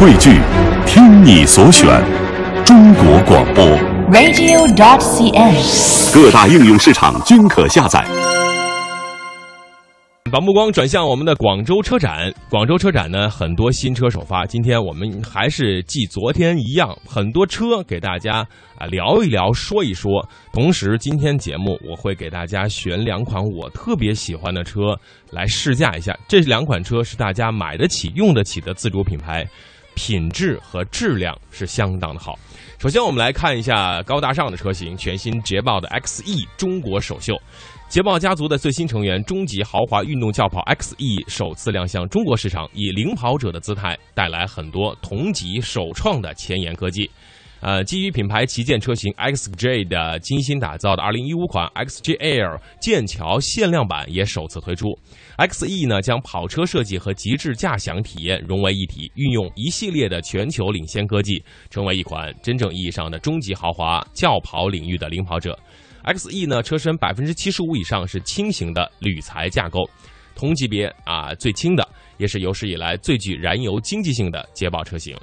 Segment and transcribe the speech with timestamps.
[0.00, 0.40] 汇聚，
[0.86, 1.86] 听你所选，
[2.64, 3.64] 中国广播。
[4.10, 6.12] radio.dot.cn，。
[6.12, 8.04] 各大应用市场均可下载。
[10.32, 12.32] 把目光转向我们的广州车展。
[12.50, 14.44] 广州车展呢，很多新车首发。
[14.44, 18.38] 今天我们还是继昨天一样，很多车给大家
[18.76, 20.28] 啊聊一聊，说一说。
[20.52, 24.98] 同时，今天节目我会给大家选两款我特别喜欢的车
[25.30, 26.18] 来试驾一下。
[26.26, 29.46] 这两款车是大家买得起、用得起的自主品牌，
[29.94, 32.38] 品质和质量是相当的好。
[32.78, 37.40] 首先，我们来看一下高大上的车型，全新捷豹的 XE 中国首秀。
[37.88, 47.08] 捷豹家族的最新成员，中级豪华运动轿跑 XE 首次亮相中国市场，以领跑者的姿态带来很多同级首创的前沿科技。
[47.64, 54.88] 呃，基于品牌旗舰车型 XJ 的精心打造的2015款 XJ Air 剑桥限量版也首次推出。
[55.38, 65.58] XE 呢，将跑车设计和极致驾享体验融为一体，运用一系列的全球领先科技，成为一款真正意义上的终极豪华轿跑领域的领跑者。
[66.04, 69.88] XE 呢，车身百分之七十五以上是轻型的铝材架构，
[70.36, 75.16] 同级别啊最轻的，也是有史以来最具燃油经济性的捷豹车型。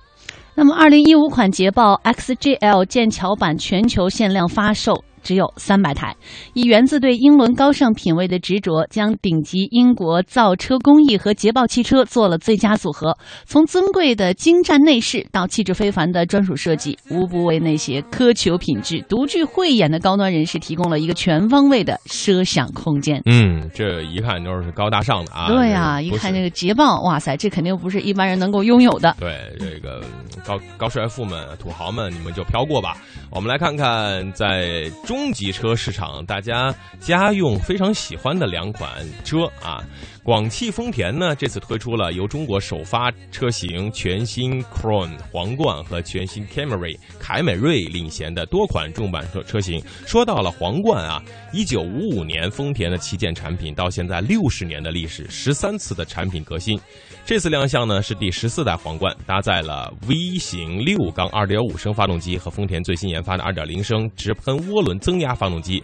[0.54, 5.02] 那么，二零一五款捷豹 XJL 剑桥版全球限量发售。
[5.24, 6.16] 只有三百台，
[6.54, 13.16] 以源自对英伦高尚品味的执着，将顶级英国造车工艺和捷豹汽车做了最佳组合。
[13.46, 23.22] 从尊贵的精湛内饰到气质非凡的专属设计，无不为那些苛求品质、独具慧眼的高端人士提供了一个全方位的奢享空间。
[23.26, 25.48] 嗯，这一看就是高大上的啊！
[25.48, 29.16] 对呀、啊，一看这个捷豹，哇塞，这肯定不是一般人能够拥有的。
[29.20, 30.02] 对，这个
[30.46, 32.98] 高高帅富们、土豪们，你们就飘过吧。
[33.30, 34.90] 我们来看看在。
[35.12, 39.84] 中级车市场，大家家用非常喜欢的两款车啊，
[40.24, 49.84] 广汽丰田呢这次推出了由中国首发车型全新 Crown 皇冠和全新 Camry 凯美瑞领衔的多款重版车车型。
[50.08, 56.80] 说到了皇冠啊，一九五五年丰田的旗舰产品，到现在六十年的历史，十三次的产品革新。
[57.24, 65.82] 这次亮相呢是第十四代皇冠，搭载了 V 型六缸2.5升发动机和丰田最新研发的2.0升直喷涡轮增压发动机，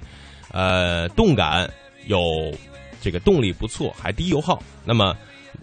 [0.51, 1.69] 呃，动感
[2.07, 2.19] 有
[3.01, 4.61] 这个动力不错，还低油耗。
[4.83, 5.15] 那么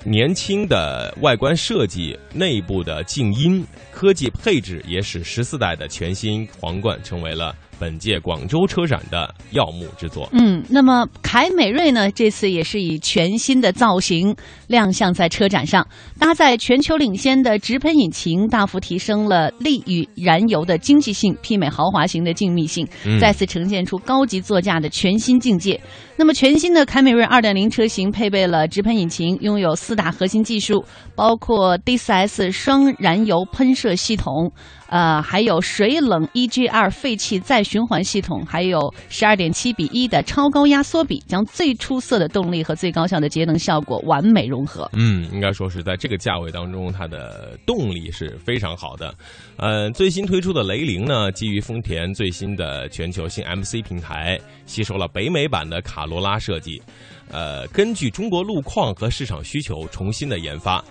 [0.04, 7.54] 年轻的外观设计、内部的静音科技配置，也使十四代的全新皇冠成为了。
[7.78, 10.28] 本届广州车展的耀目之作。
[10.32, 14.34] 嗯，那么凯美瑞呢，这次也是以全新的造型
[14.66, 15.86] 亮相在车展上，
[16.18, 22.86] 搭载全球领先的直喷引擎，大幅提升了力与燃油的经济性，媲美豪华型的静谧性，
[23.20, 25.80] 再次呈现出高级座驾的全新境界。
[26.16, 30.84] 那么全新的凯美瑞2.0车型配备了直喷引擎，拥有四大核心技术，
[31.16, 34.52] 包括 DCS 双燃油喷射系统。
[34.91, 44.88] 呃，还有水冷 EGR 废气再循环系统，还有十二点七比一的超高压缩比，将最出色的动力和最高效的节能效果完美融合。
[44.92, 49.14] 嗯，应该说是在这个价位当中，它的动力是非常好的。
[49.56, 56.82] 呃，最新推出的雷凌呢，基于丰田最新的全球性 MC 平台，吸收了北美版的卡罗拉设计，
[57.30, 60.84] 呃，根据中国路况和市场需求重新的研发。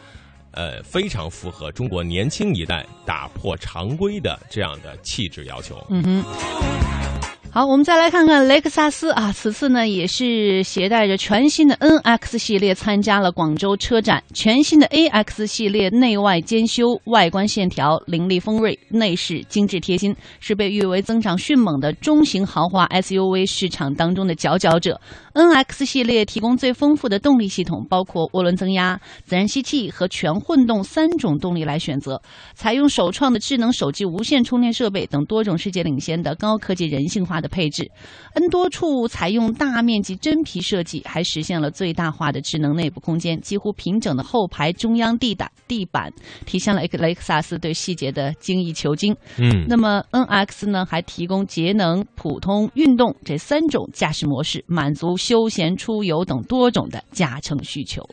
[0.54, 5.76] 呃，非常符合中国年轻一代打破常规的这样的气质要求。
[5.90, 6.24] 嗯哼。
[7.52, 14.24] 好，我们再来看看雷克萨斯啊，此次呢也是携带着全新的 NX 系列参加了广州车展。
[14.34, 25.00] 全新的 AX 系列内外兼修，外观线条凌厉锋锐，内饰精致贴心，是被誉为增长迅猛的中型豪华 SUV 市场当中的佼佼者。
[25.34, 32.22] NX 系列提供最丰富的动力系统，包括涡轮增压、自然吸气和全混动三种动力来选择，
[32.54, 37.90] 采用首创的智能手机无线充电设备等多种世界领先的高科技人性化的配置。
[38.36, 46.12] N 多处采用大面积真皮设计，还实现了最大化的智能内部空间，几乎平整的后排中央地板地板，
[46.46, 49.16] 体现了雷克萨斯对细节的精益求精。
[49.40, 58.04] 嗯，那么 NX 呢，还提供节能、普通、运动这三种驾驶模式，满足休闲、出游等多种的加乘需求。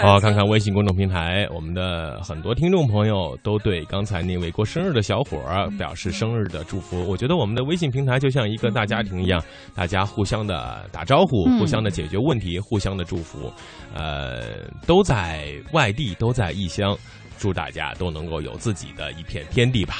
[0.00, 7.04] 好，看看微信公众平台，我们的很多听众朋友都对刚才那位过生日的小伙儿表示生日的祝福。
[7.08, 9.42] 我觉得我们的微信平台就像一个大家庭一样，
[9.74, 13.52] 大家互相的打招呼，嗯互相的解决问题，互相的祝福。
[13.92, 16.96] 呃，都在外地，都在异乡，
[17.36, 19.96] 祝大家都能够有自己的一片天地吧。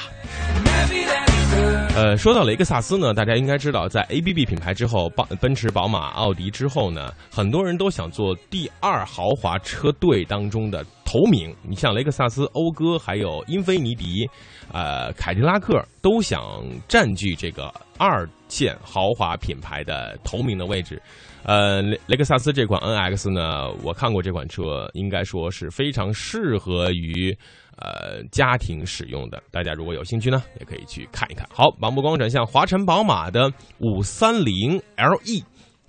[1.97, 11.55] 呃，说到雷克萨斯呢，大家应该知道，在 ABB 品牌之后，奔奔驰、宝马、奥迪之后呢，很多人都想做第二豪华车队当中的头名。
[11.63, 14.29] 你像雷克萨斯、讴歌，还有英菲尼迪，
[14.73, 21.01] 呃，凯迪拉克都想占据这个二线豪华品牌的头名的位置。
[21.45, 27.37] 呃，雷雷克萨斯这款 NX 呢，我看过这款车，应该说是非常适合于
[27.77, 29.43] 呃家庭使用的。
[29.51, 31.47] 大家如果有兴趣呢，也可以去看一看。
[31.53, 35.45] 好，把目光转向华晨宝马的五三零 LE。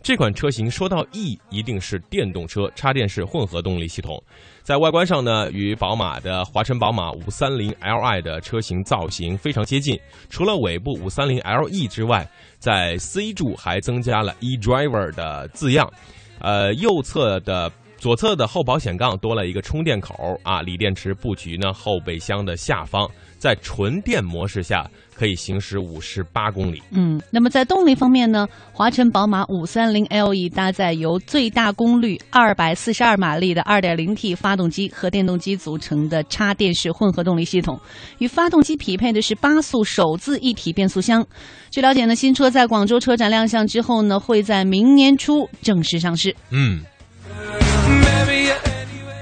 [0.06, 4.24] 这款车型说到 E，一定是电动车，插电式混合动力系统。
[4.62, 10.00] 在外观上呢，与宝马的华晨宝马五三零 Li 的车型造型非常接近。
[10.30, 12.30] 除了尾部五三零 LE 之外，
[12.60, 15.92] 在 C 柱还增加了 eDriver 的字样。
[16.40, 17.72] 呃，右侧的。
[18.06, 23.10] 左侧的后保险杠多了一个充电口啊，锂电池布局呢后备箱的下方，
[23.40, 26.80] 在纯电模式下可以行驶五十八公里。
[26.92, 37.80] 嗯，那么在动力方面呢，华晨宝马五三零 LE 搭载由最大功率二百四十二马力的二点零 T 发动机和电动机组成的插电式混合动力系统，
[38.20, 41.26] 与发动机匹配的是八速手自一体变速箱。
[41.72, 46.36] 据了解呢，新车在广州车展亮相之后呢，会在明年初正式上市。
[46.52, 46.84] 嗯。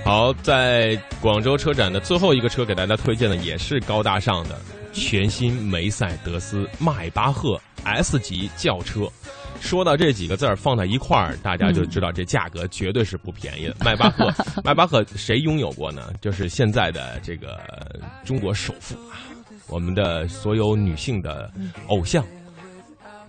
[0.03, 4.59] 好，在广州车展的最后一个车给大家推荐的也是高大上的
[4.91, 9.07] 全新梅赛德斯迈巴赫 S 级轿车。
[9.61, 13.75] 说到这几个字儿放在一块儿，大家就知道这价格绝对是不便宜的。
[13.79, 14.29] 迈巴赫，
[14.61, 16.11] 迈巴赫谁拥有过呢？
[16.19, 17.57] 就是现在的这个
[18.25, 19.23] 中国首富啊，
[19.69, 21.50] 我们的所有女性的
[21.88, 22.25] 偶像。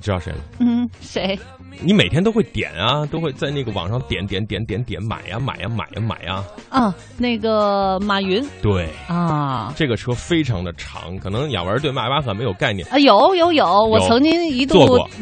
[0.04, 0.38] 知道谁吗？
[0.58, 1.38] 嗯，谁？
[1.80, 6.44] 你每天都会点啊，都会在那个网上点点点点点买呀买呀买呀买呀。
[6.68, 8.46] 啊，那个马云。
[8.60, 12.98] 对啊，这个车非常的长，可能雅文对迈巴赫没有概念啊。
[12.98, 14.76] 有有有，我曾经一度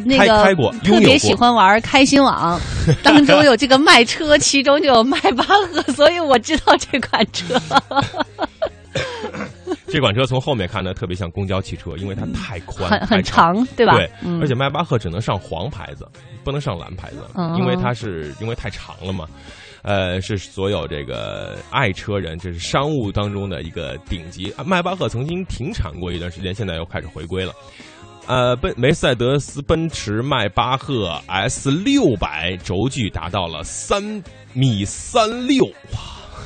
[0.05, 2.61] 那个开过，特别喜欢玩开心网，
[3.05, 7.55] 当中有这个卖车，其中就有迈巴赫，所以我知道这款车。
[9.93, 13.95] 这款车从后面看呢，特别像公交汽车，因为它太宽、很很长，对吧？
[13.95, 14.11] 对，
[14.41, 16.09] 而且迈巴赫只能上黄牌子，
[16.43, 17.19] 不能上蓝牌子，
[17.59, 19.29] 因为它是因为太长了嘛。
[19.83, 24.51] 呃，是所有这个爱车人，这是商务当中的一个顶级。
[24.65, 27.53] 迈巴赫曾经停产过一段时间，现在又开始回归了。
[28.27, 34.03] 呃，奔梅赛德斯奔驰迈巴赫 S 六百轴距达到了三
[34.55, 36.01] 米三六，哇，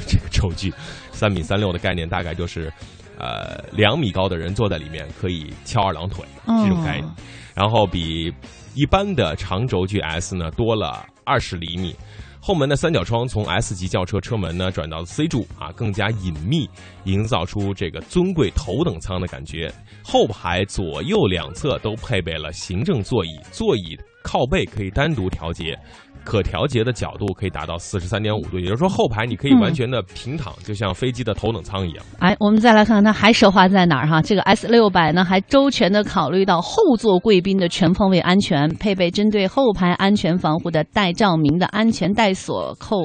[0.09, 0.75] 这个轴距
[1.13, 2.73] 三米三六的概念大概就是。
[3.19, 7.15] 呃，两米高的人坐在里面可以翘二郎腿这种概念，
[7.55, 8.33] 然后比
[8.75, 11.95] 一般的长轴距 S 呢多了二十厘米。
[12.39, 16.71] 后门的三角窗从 S 级轿车车门呢转到 C 柱啊，更加隐秘，
[17.03, 19.69] 营造出这个尊贵头等舱的感觉。
[20.05, 25.77] 后排左右两侧都配备了行政座椅，座椅靠背可以单独调节。
[26.27, 32.05] 可调节的角度可以达到四十三点五度，也就是说后排你可以完全的平躺，就像飞机的头等舱一样。
[32.19, 34.21] 哎，我们再来看看它还奢华在哪儿哈？
[34.21, 42.97] 这个 S 六百呢，还周全的考虑到后座贵宾的全方位安全，配备针对后排安全防护的带照明的安全带锁扣。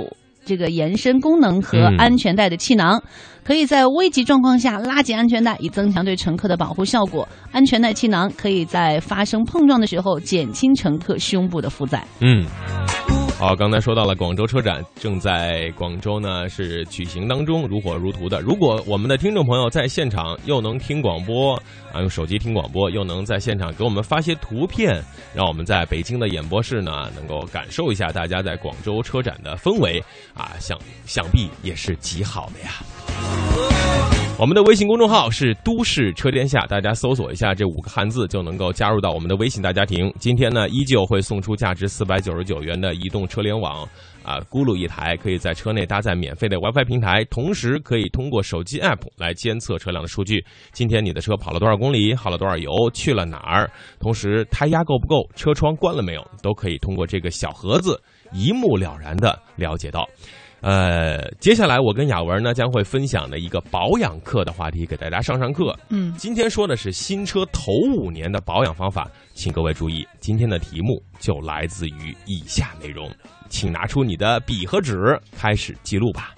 [0.46, 3.02] 这个延伸功能和安全带的气囊，
[3.44, 7.28] 可以在危急状况下拉紧安全带，以增强对乘客的保护效果。
[7.52, 12.04] 安全带气囊可以在发生碰撞的时候减轻乘客胸部的负载。
[12.20, 12.46] 嗯。
[13.42, 18.40] 好，刚才说到了广州车展正在广州呢，是举行当中，如火如荼的。
[18.40, 21.56] 如果我们的听众朋友在现场又能听广播
[21.92, 29.98] 啊，用手机听广播，又能在现场给我们发些图片，让我们在北京的演播室呢，能够感受一下大家在广州车展的氛围
[30.36, 34.21] 啊，想想必也是极好的呀。
[34.42, 40.12] 我们的微信公众号是“都市车天下”，大家搜索一下这五个汉字就能够加入到我们的微信大家庭。
[40.18, 43.88] 今天呢，依旧会送出价值四百九十九元的移动车联网
[44.24, 50.44] 啊，咕噜一台，可以在车内搭载免费的 WiFi 平台，同时可以通过手机 App 来监测车辆的数据。
[50.72, 53.70] 今天你的车跑了多少公里，耗了多少油，去了哪儿，
[54.00, 58.02] 同时胎压够不够，车窗关了没有，都可以通过这个小盒子
[58.34, 60.04] 一目了然的了解到。
[60.62, 65.76] 呃，接下来我跟雅文呢将会分享的一个保养课的话题，给大家上上课。
[65.90, 73.10] 嗯，今天说的是新车头五年的保养方法，请各位注意，今天的题目就来自于以下内容，
[73.50, 76.36] 请拿出你的笔和纸，开始记录吧。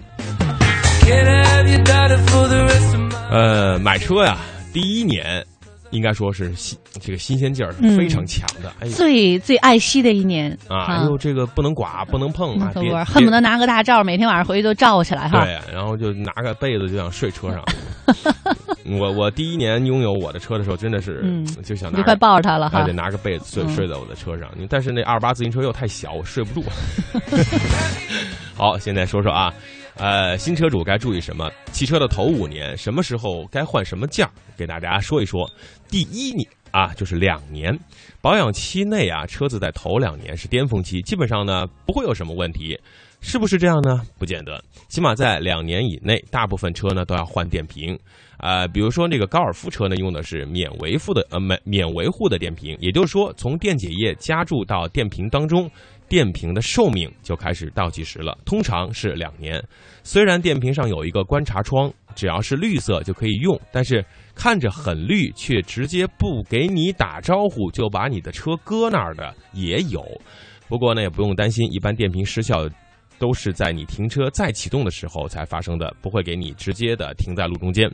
[3.30, 4.38] 呃，买车呀，
[4.72, 5.44] 第一年。
[5.94, 10.86] 应该说是新这个新鲜劲儿是非常强的，哎，最最爱惜的一年啊！
[10.86, 12.72] 哎呦，这个不能刮，不能碰啊！
[13.04, 15.44] 恨不得拿个大罩，每天晚上回去都罩起来哈。
[15.44, 17.64] 对，然后就拿个被子就想睡车上。
[19.00, 21.22] 我我第一年拥有我的车的时候，真的是
[21.62, 24.50] 就想就快抱着它了，还得拿个被子睡睡在我的车上。
[24.68, 26.66] 但是那二八自行车又太小，我睡不住。
[28.56, 29.54] 好，现在说说啊。
[29.96, 31.48] 呃，新车主该注意什么？
[31.70, 34.32] 汽车的头五年，什么时候该换什么件儿？
[34.56, 35.48] 给大家说一说。
[35.88, 37.78] 第一年啊，就是两年
[38.20, 42.78] 保养期内啊，车子在头两年是巅峰期，基本上呢不会有什么问题。
[43.26, 44.02] 是不是这样呢？
[44.18, 47.98] 不见得，起码在两年以内，大部分车呢都要换电瓶。
[48.36, 55.70] 啊，比如说那个高尔夫车呢，用的是免维护的呃免免维护的电瓶，也就是说，从电解液加注到电瓶当中，
[56.06, 59.62] 电瓶的寿命就开始倒计时了，通常是两年。
[60.02, 70.04] 虽然电瓶上有一个观察窗，只要是绿色就可以用，但是看着很绿却直接不给你打招呼就把你的车搁那儿的也有。
[70.68, 72.68] 不过呢，也不用担心，一般电瓶失效。
[73.16, 77.88] 都是在你停车再启动的时候才发生的，不会给你直接的停在路中间。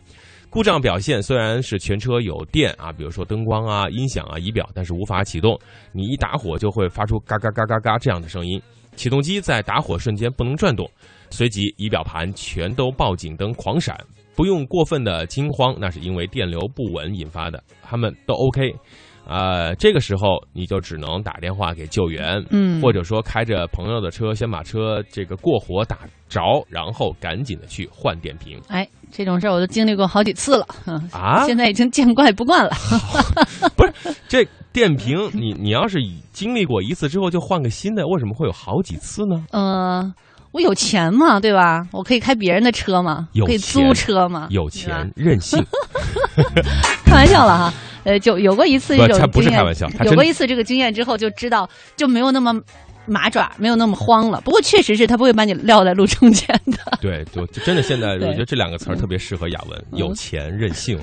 [0.49, 5.57] 故障表现虽然是全车有电啊，比如说灯光啊、音响啊、仪表，但是无法启动。
[5.93, 8.61] 你一打火就会发出嘎嘎嘎嘎嘎这样的声音，
[8.97, 10.91] 启动机在打火瞬间不能转动，
[11.29, 13.95] 随即仪表盘全都报警灯狂闪。
[14.41, 18.75] 不用过分的惊慌，那是因为电流不稳引发的，他们都 OK。
[19.27, 28.59] 呃，这个时候你就只能打电话给救援，嗯，或者说开着朋友的车，先把车这个过火打着，然后赶紧的去换电瓶。
[28.69, 30.67] 哎，这种事儿我都经历过好几次了，
[31.13, 32.71] 啊，现在已经见怪不怪了。
[33.77, 34.43] 不是，这
[34.73, 35.99] 电瓶你你要是
[36.33, 39.45] 经历过一次之后就换个新的，为什么会有好几次呢？
[39.53, 40.11] 呃，
[40.53, 41.87] 我有钱嘛，对吧？
[41.93, 45.65] 我可以开别人的车嘛，可以租车嘛，有钱任性。
[47.05, 47.73] 开玩笑了哈。
[48.03, 52.59] 呃，就有过一次这种不是开玩笑，有过一次这个经验之后，就知道就没有那么
[53.11, 54.41] 麻爪，没有那么慌了。
[54.43, 56.99] 不过确实是他不会把你撂在路中间的。
[57.01, 60.99] 对，就真的现在，我觉得这两个词儿特别适合雅文，有钱任性。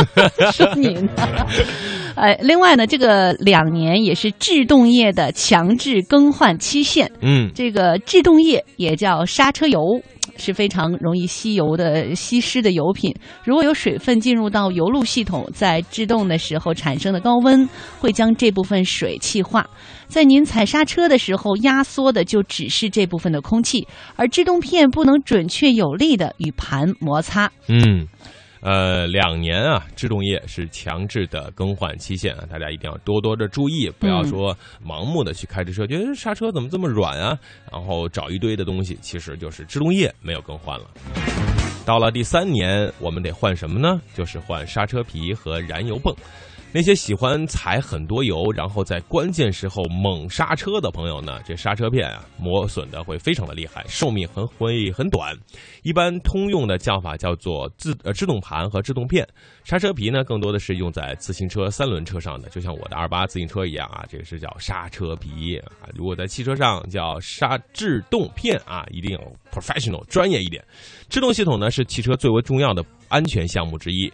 [0.52, 1.12] 说你呢？
[2.16, 7.10] 哎，另外呢，这个两年也是制动液的强制更换期限。
[7.20, 10.00] 嗯，这个制动液也叫刹车油。
[10.40, 13.14] 是非常容易吸油的、吸湿的油品。
[13.44, 17.68] 如果有水分进入到油路系统，在制动的时候产生的高温，
[18.00, 19.64] 会将这部分水气化。
[20.08, 27.48] 在您踩刹车的时候，压缩的就只是这部分的空气，而制动片不能准确有力的与盘摩擦。
[27.68, 28.08] 嗯。
[28.60, 37.38] 呃，两年啊，制动液是强制的更换期限啊，大家一定要多多的注意，不要说盲目的去开着车，觉得刹车怎么这么软啊，
[37.72, 40.86] 然后找一堆的东西，其实就是制动液没有更换了。
[41.86, 44.00] 到了第三年，我们得换什么呢？
[44.14, 46.14] 就是换刹车皮和燃油泵。
[46.72, 55.36] 那些喜欢踩很多油，然后在关键时候猛刹车的朋友呢，这刹车片啊磨损的会非常的厉害，寿命很会很短。
[55.82, 59.26] 一般通用的叫法叫做自呃制动盘和制动片。
[59.64, 65.88] 刹车皮呢，更多的是用在自行车三轮车上的，就像我的二八自行车一样啊，这个是叫刹车皮啊。
[65.96, 69.20] 如果在汽车上叫刹制动片啊，一定要
[69.52, 70.64] professional 专业一点。
[71.08, 74.10] 制动系统呢是汽车最为重要的安全项目之一。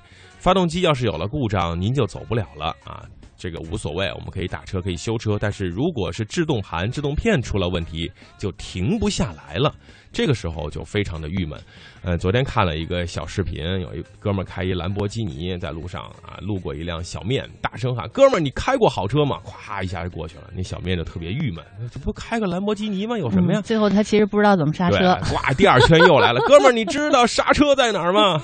[0.47, 3.03] 发动机要是有了故障，您就走不了了啊！
[3.37, 5.37] 这个无所谓，我们可以打车，可以修车。
[5.41, 9.75] 但是如果是制动盘、制动片出了问题，就停不下来了。
[10.13, 11.61] 这个时候就非常的郁闷。
[12.05, 20.45] 嗯，昨天看了一个小视频，有一哥们开一兰博基尼在路上啊，路过一辆小面，大声喊：“哥们儿，你开过好车吗？”咵一下就过去了。
[20.55, 23.19] 那小面就特别郁闷，这不开个兰博基尼吗？
[23.19, 23.61] 有什么呀？
[23.63, 25.09] 最后他其实不知道怎么刹车。
[25.35, 28.41] 哇，第二圈又来了，哥们儿，你知道刹车在哪儿吗？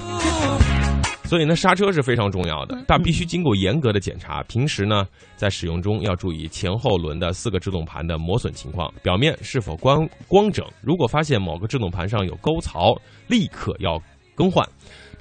[1.33, 4.43] 所以呢，刹车是非常重要的，但必须经过严格的检查。
[4.43, 10.63] 平时呢，在使用中要注意前后轮的四个制动盘的磨损情况，表面是否光光整。
[10.83, 12.95] 如果发现某个制动盘上有沟槽，
[13.29, 13.99] 立刻要
[14.35, 14.63] 更换。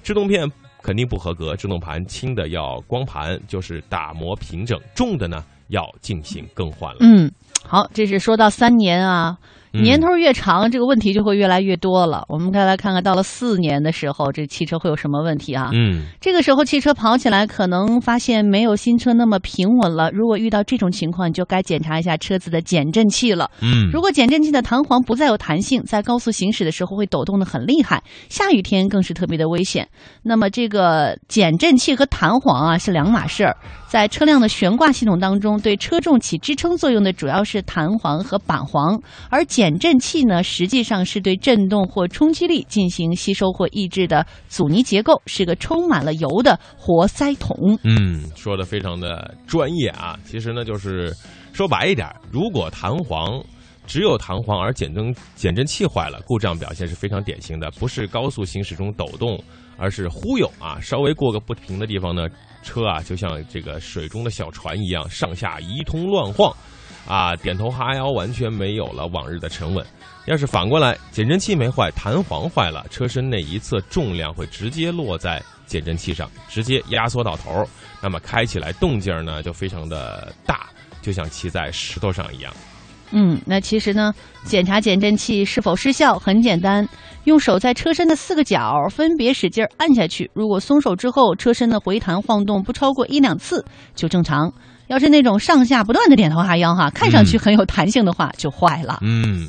[0.04, 0.46] 制动片
[0.84, 6.98] 肯定不合格，制动盘轻的要光盘，就是打磨平整；重的呢，要进行更换了。
[7.00, 7.32] 嗯，
[7.64, 9.38] 好，这是说到三年啊。
[9.74, 12.24] 年头越长，这个问题就会越来越多了。
[12.28, 15.70] 我们再来看看，到了四年的时候，这汽车会有什么问题啊？
[15.74, 20.12] 嗯，这个时候汽车跑起来，可能发现没有新车那么平稳了。
[20.12, 23.50] 如果遇到这种情况，你就该检查一下车子的减震器了。
[23.62, 29.88] 嗯，如果减震器的弹簧不再有弹性，在高速行驶的时候会抖动的很厉害，下雨天更是特别的危险。
[30.24, 33.56] 那么这个减震器和弹簧啊是两码事儿。
[33.88, 38.98] 在车辆的悬挂系统当中，对车重起支撑作用的主要是弹簧和板簧，
[39.30, 47.56] 而减减震器呢，实际上是对振动或冲击力进行吸收或抑制的阻尼结构，是个充满了油的活塞筒。
[47.84, 50.18] 嗯，说的非常的专业啊。
[50.26, 51.16] 其实呢，就是
[51.54, 53.40] 说白一点，如果弹簧
[53.86, 59.40] 只有弹簧，而减震减震器坏了，故障表现是非常典型的，不是高速行驶中抖动，
[59.78, 62.28] 而是忽悠啊，稍微过个不平的地方呢。
[62.64, 66.52] 车啊，就像这个水中的小船一样，上下一通乱晃。
[67.08, 69.86] 啊，点头哈腰，完全没有了往日的沉稳。
[70.28, 77.68] 要是反过来，减震器没坏，弹簧坏了，车身内一侧重量会直接落在减震器上，直接压缩到头，
[78.02, 80.70] 那么开起来动静呢就非常的大，
[81.02, 82.54] 就像骑在石头上一样。
[83.14, 84.14] 嗯，那其实呢，
[84.46, 86.88] 检查减震器是否失效很简单，
[87.26, 93.66] 用手在车身的四个角分别使劲按下去，如果松手之后车身的回弹晃动不超过一两次
[93.96, 94.54] 就正常。
[94.92, 99.00] 要是那种上下不断的点头哈腰哈，看上去很有弹性的话，就坏了。
[99.02, 99.48] 嗯，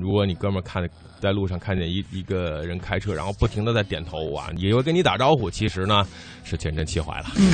[0.00, 0.80] 如果你哥们儿看
[1.18, 6.06] 在路上看见一一个人开车，然后不停的在点头啊，也会跟你打招呼，其实呢
[6.44, 7.26] 是全身气坏了。
[7.34, 7.44] 嗯，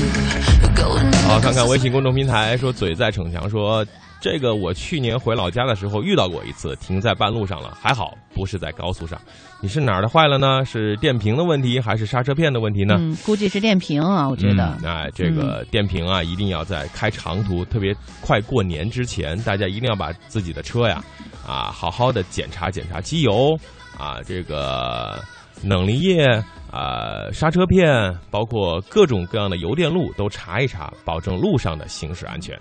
[1.27, 3.83] 好，看看微信公众平台说嘴在逞强说。
[4.21, 9.19] 这个我去年回老家的时候遇到过一次，停在半路上了，还好不是在高速上。
[9.63, 10.65] 你是哪儿的坏了呢？
[10.65, 12.97] 是电瓶的问题还是刹车片的问题呢？
[12.99, 14.77] 嗯，估计是电瓶啊，我觉得。
[14.83, 21.03] 那这个电瓶啊，一定要在开长途，特别快过年之前，大家一定要把自己的车呀，
[21.47, 23.59] 啊，好好的检查检查机油
[23.99, 25.23] 啊，这个
[25.63, 26.43] 冷凝液。
[26.71, 32.57] 啊，刹车片，包括各种各样的油电路都查一查，保证路上的行驶安全。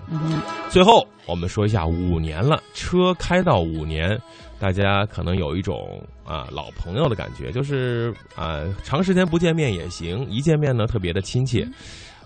[0.69, 4.19] 最后，我们说一下五年了，车开到五年，
[4.59, 11.67] 大家可能有一种啊老朋友的感觉，就是啊长时间不见面也行，一见面呢特别的亲切。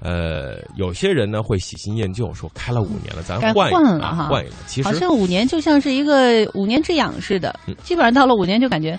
[0.01, 4.55] 呃，有些人呢会喜新厌旧，说开了五年了，咱换换了哈，换一个。
[4.67, 8.97] 其实好像五年就像是一个五年之痒似的，基本上到了五年就感觉。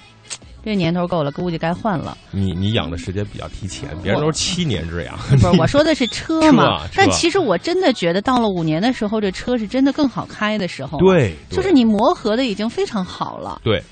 [0.64, 2.16] 这年头够了，估计该换了。
[2.30, 5.14] 你你养的时间比较提前，别人都是七年之痒。
[5.30, 6.86] 不是，我说的是车 嘛。
[6.96, 10.98] 但其实我真的觉得，到了五年的时候，这车是真的更好开的时候。
[10.98, 13.60] 对，就是你磨合的已经非常好了。
[13.62, 13.82] 对，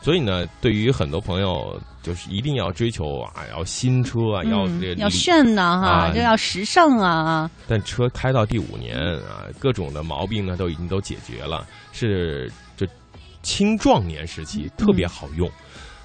[0.00, 7.50] 所以呢，对于很多朋友，就是一定要追求啊，要新车啊，要要炫呐哈，就要时尚啊。
[7.66, 12.86] 但车开到第五年啊，各种的毛病呢都已经都解决了，是这
[13.42, 15.50] 青壮年时期特别好用。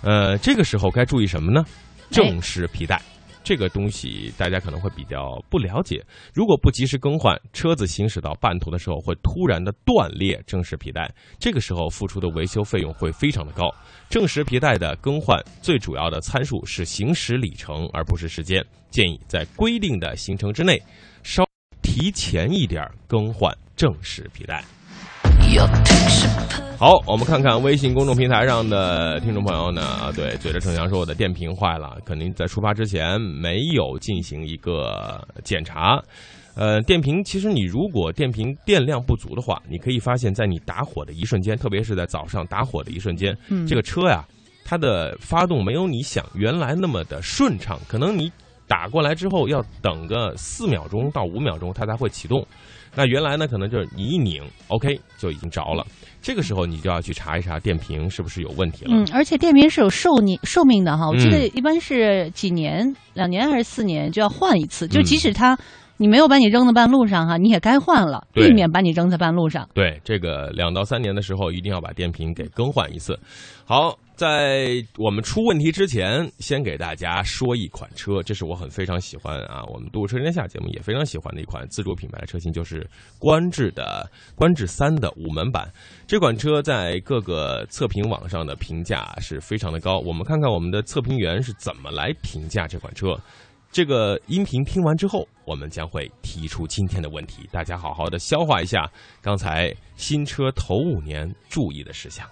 [0.06, 1.66] 呃，这个时候该注意什么呢？
[2.12, 3.02] 正时皮带，
[3.44, 6.00] 这个东西大家可能会比较不了解。
[6.32, 13.64] 如果不及时更换，车子行驶到半途的时候会突然的断裂正时皮带，这个时候付出的维修费用会非常的高。
[14.08, 18.64] 正时皮带的更换最主要的参数是行驶里程，而不是时间。
[18.92, 20.80] 建议在规定的行程之内，
[21.24, 21.44] 稍
[21.82, 24.64] 提前一点更换正时皮带。
[26.78, 29.82] 好，我们看看微信公众平台上的听众朋友呢？
[29.82, 36.02] 啊，对，嘴着逞强说我的电瓶坏了，肯定在出发之前没有进行一个检查。
[36.56, 43.36] 呃，电瓶其实你如果电瓶电量不足的话，你可以发现，在你打火的一瞬间，特别是在早上打火的一瞬间，
[43.68, 44.26] 这个车呀，
[44.66, 48.32] 它的发动没有你想原来那么的顺畅，可能你
[48.68, 52.46] 打过来之后要等个四秒钟到五秒钟，它才会启动。
[52.96, 55.86] 那原来呢，可能就是你一拧，OK 就已经着了。
[56.22, 58.92] 这个时候你就要去查一查电瓶是不是有问题了。
[58.94, 64.88] 嗯，而且电瓶是有寿命寿命的哈，我记得一般是几年，两年还是四年就要换一次。
[64.88, 65.56] 就即使它
[65.98, 69.70] 你没有把你扔在半路上哈，你也该换了，避免把你扔在半路上。
[69.74, 73.20] 对，这个两到三年的时候一定要把电瓶给更换一次。
[73.66, 73.98] 好。
[74.16, 85.70] 在我们出问题之前，先给大家说一款车，这是我很非常喜欢啊，我们《动车天下》节目也非常喜欢的一款自主品牌的车型，就是观致的观致三的五门版。
[86.08, 90.00] 这款车在各个测评网上的评价是非常的高。
[90.00, 93.20] 我们看看我们的测评员是怎么来评价这款车。
[93.70, 98.90] 这个音频听完之后，我们将会提出今天的问题，大家好好的消化一下
[99.22, 102.26] 刚才新车头五年注意的事项。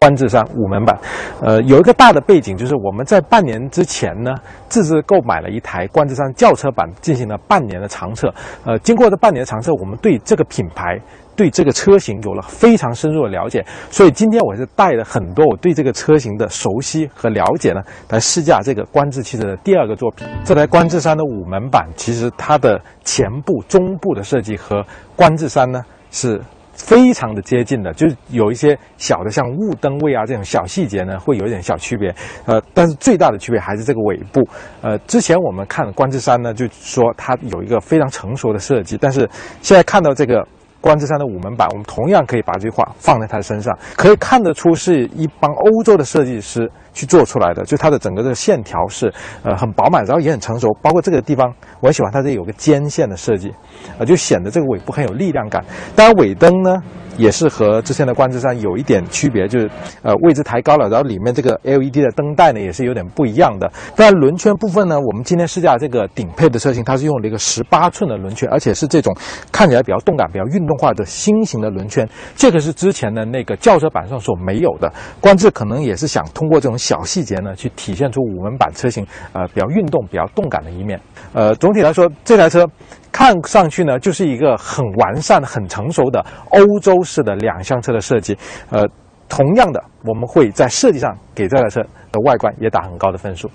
[0.00, 0.96] 观致三五门版，
[1.42, 4.32] 呃，有一个大的背景，就是我们在半年之前呢，
[4.68, 8.32] 自制购买了一台观致三轿车版，进行了半年的长测。
[8.64, 10.96] 呃，经过这半年的长测，我们对这个品牌、
[11.34, 13.66] 对这个车型有了非常深入的了解。
[13.90, 20.28] 所以今天我是带了很多我对这个车型的熟悉和了解呢，来试驾这个观致汽车的第二个作品。
[20.44, 25.82] 这台观致三的五门版，其实它的前部、中部的设计和观致三呢
[26.12, 26.40] 是。
[26.78, 32.14] 非常的接近的，就是有一些小的像雾灯位啊这种小细节呢，会有一点小区别，
[32.46, 34.46] 呃，但是最大的区别还是这个尾部。
[34.80, 39.28] 呃，之前我们看观致三呢，就说它有一个非常成熟的设计，但是
[39.60, 40.46] 现在看到这个。
[40.80, 47.62] 观致三的五门版，我们同样可以把这句话放在它的身上，可以看得出是一帮欧洲的设计师去做出来的。
[47.64, 49.12] 就它的整个这个线条是
[49.44, 50.68] 呃很饱满，然后也很成熟。
[50.82, 53.52] 包括这个地方，我喜欢它这有个尖线的设计，
[53.98, 55.64] 呃，就显得这个尾部很有力量感。
[55.94, 56.76] 当然尾灯呢，
[57.16, 59.70] 也是和之前的观致山有一点区别，就是
[60.02, 63.70] 呃位置抬高了，然后里面这个 LED 的灯带呢也是有点不一样的。
[63.94, 69.14] 当然轮圈部分呢，我们今天试驾这个顶配的车型，它是用了一个十八寸的轮圈，而且是这种
[69.52, 74.92] 看起来比较动感、比较运动化的新型的轮圈，这个是之前的那个轿车版上所没有的。
[75.20, 80.98] 观致可能也是想通过这种小细节呢，去体现出五门版车型呃比较运动、比较动感的一面。
[81.34, 82.66] 呃，总体来说，这台车
[83.12, 88.34] 看上去呢就是一个很完善、很成熟的欧洲式的两厢车的设计。
[88.70, 88.88] 呃，
[89.28, 93.50] 同样的，我们会在设计上给这台车的外观也打很高的分数。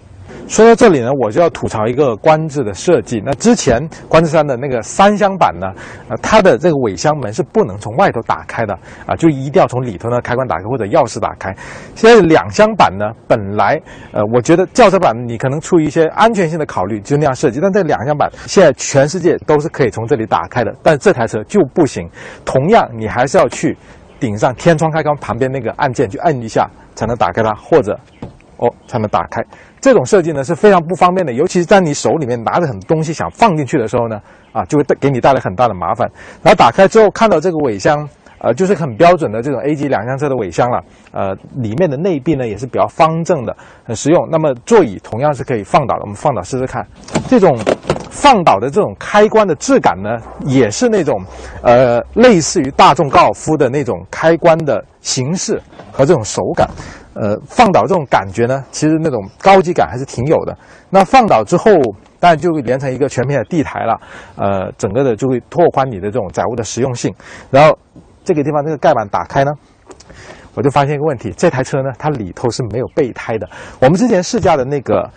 [0.47, 3.21] 说到这里呢，我就要吐槽一个观致的设计。
[3.25, 5.67] 那之前观致山的那个三厢版呢，
[6.09, 8.73] 呃，它的这个尾箱门是不能从外头打开的
[9.05, 11.55] 啊，就一定要从里头呢开关打开或者钥匙打开。
[11.95, 22.07] 现在两厢版呢，本来呃，我觉得轿车版你可能出于一些安全性的考虑就那样设计，但这两厢版现在全世界都是可以从这里打开的，但这台车就不行。
[22.45, 23.75] 同样，你还是要去
[24.19, 27.97] 顶上天窗开关旁边那个按键去摁一下才能打开它，或者
[28.63, 29.43] 哦才能打开。
[29.81, 34.19] 这种设计呢是非常不方便的，尤其是在你手里面拿着很多东西想放进去的时候呢，
[34.51, 36.09] 啊，就会带给你带来很大的麻烦。
[36.41, 38.07] 然后打开之后看到这个尾箱，
[38.39, 44.27] 呃，就是很标准的这种 A 级两厢车的尾箱了，呃，里面的内壁呢也是比较方正的，很实用。
[44.31, 46.85] 那么座椅同样是可以放倒的，我们放倒试试看。
[47.27, 47.57] 这种
[48.13, 51.19] 放倒的这种开关的质感呢，也是那种，
[51.63, 55.59] 呃，类似于大众高尔夫的那种开关的形式
[55.91, 56.69] 和这种手感。
[57.15, 60.57] 呃，放倒这种感觉呢，其实那种高级感还是挺有的。
[60.89, 61.71] 那放倒之后，
[62.19, 63.99] 当然就会连成一个全面的地台了。
[64.35, 67.13] 呃，整个的就会拓宽你的这种载物的实用性。
[67.51, 67.77] 然后
[68.23, 69.51] 这个地方这个盖板打开呢，
[70.55, 73.47] 我就发现一个问题：这台车呢，它里头是没有备胎的。
[73.79, 75.07] 我们之前试驾的那个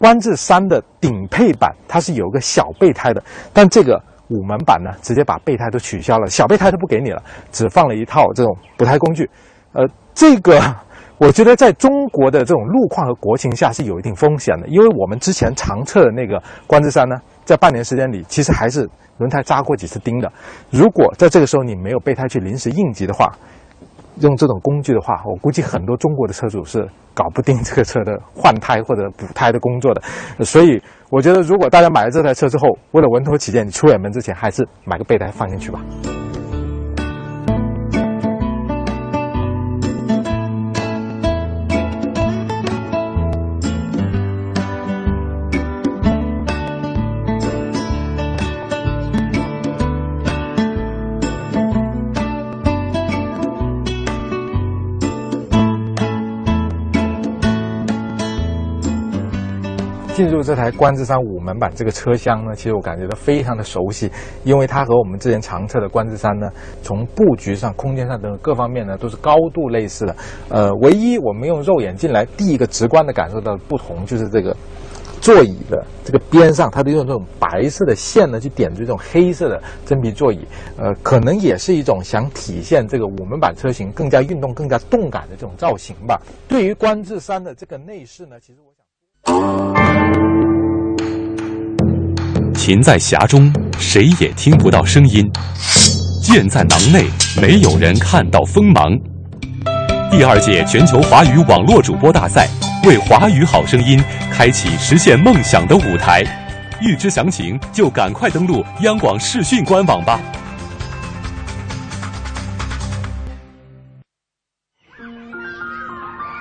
[0.00, 9.28] 观致三的顶配版，它是有个小备胎的，但这个五门版呢，直接把备胎都取消了，小备胎都不给你了，只放了一套这种补胎工具。
[9.74, 10.58] 呃，这个。
[11.20, 20.32] 我觉得在中国的这种路况和国情下是有一定风险的，因为我们之前常测的那个观致山呢，在半年时间里，其实还是轮胎扎过几次钉的。
[20.70, 23.30] 如果在这个时候你没有备胎去临时应急的话，
[24.20, 30.02] 用这种工具的话，我估计很多中国的车主是搞不定这个车的换胎或者补胎的工作的。
[30.44, 30.80] 所以，
[31.10, 35.80] 我觉得如果大家买了这台车之后，为了稳妥起见，你出远门之前还是买个备胎放进去吧。
[60.20, 64.10] 进入这台观致山五门版这个车厢呢，其实我感觉到非常的熟悉，
[64.44, 66.46] 因为它和我们之前常测的观致山呢，
[66.82, 70.14] 从布局上、空间上等各方面呢，都是高度类似的。
[70.50, 74.54] 呃，唯一我们用肉眼进来，第一个直观的感受到不同，就是这个
[75.22, 80.46] 座椅的这个边上，它都用这种白色的线呢，去点缀这种黑色的真皮座椅。
[80.76, 86.20] 呃，可能也是一种想体现这个五门版车型更加运动、更加动感的这种造型吧。
[86.46, 88.76] 对于观致山的这个内饰呢，其实我想。
[92.60, 95.24] 琴在匣中，谁也听不到声音；
[96.22, 97.06] 剑在囊内，
[97.40, 98.94] 没有人看到锋芒。
[100.10, 102.46] 第二届全球华语网络主播大赛
[102.84, 103.98] 为华语好声音
[104.30, 106.22] 开启实现梦想的舞台。
[106.82, 110.20] 欲知详情，就赶快登录央广视讯官网吧。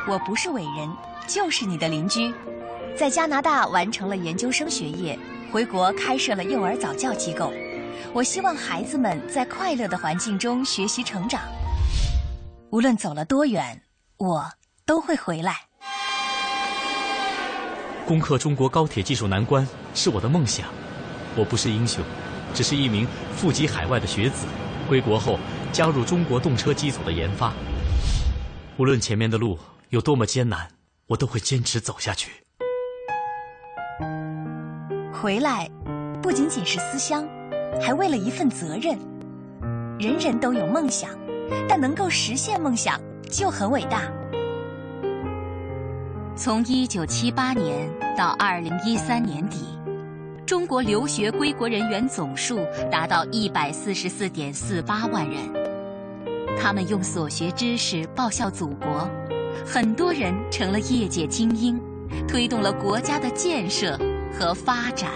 [0.05, 0.89] 我不是伟人，
[1.27, 2.29] 就是你的邻居。
[2.97, 5.17] 在加拿大完成了研究生学业，
[5.51, 7.51] 回国开设了幼儿早教机构。
[8.13, 11.41] 我希望孩子们在快乐的环境中学习成长。
[12.69, 13.81] 无论走了多远，
[14.17, 14.45] 我
[14.85, 15.55] 都会回来。
[18.05, 20.67] 攻克中国高铁技术难关是我的梦想。
[21.35, 22.03] 我不是英雄，
[22.53, 24.45] 只是一名富籍海外的学子。
[24.87, 25.39] 归国后
[25.71, 27.53] 加入中国动车机组的研发。
[28.77, 29.57] 无论前面的路
[29.89, 30.67] 有多么艰难，
[31.07, 32.31] 我都会坚持走下去。
[35.21, 35.69] 回来，
[36.21, 37.27] 不仅仅是思乡，
[37.81, 38.97] 还为了一份责任。
[39.99, 41.09] 人人都有梦想，
[41.67, 42.97] 但能够实现梦想
[43.29, 44.03] 就很伟大。
[46.37, 49.57] 从一九七八年到二零一三年底，
[50.45, 55.37] 中国留学归国人员总数达到一百四十四点四八万人。
[56.57, 59.05] 他们用所学知识报效祖国，
[59.65, 61.77] 很多人成了业界精英，
[62.25, 63.99] 推动了国家的建设。
[64.39, 65.11] 和发展，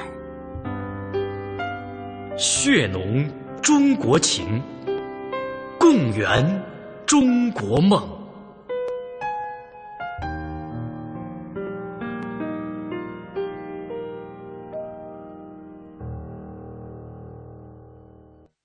[2.38, 3.26] 血浓
[3.62, 4.62] 中国情，
[5.80, 6.62] 共圆
[7.06, 8.06] 中国梦。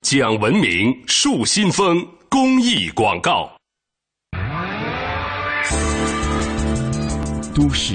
[0.00, 3.48] 讲文明树新风公益广告。
[7.54, 7.94] 都市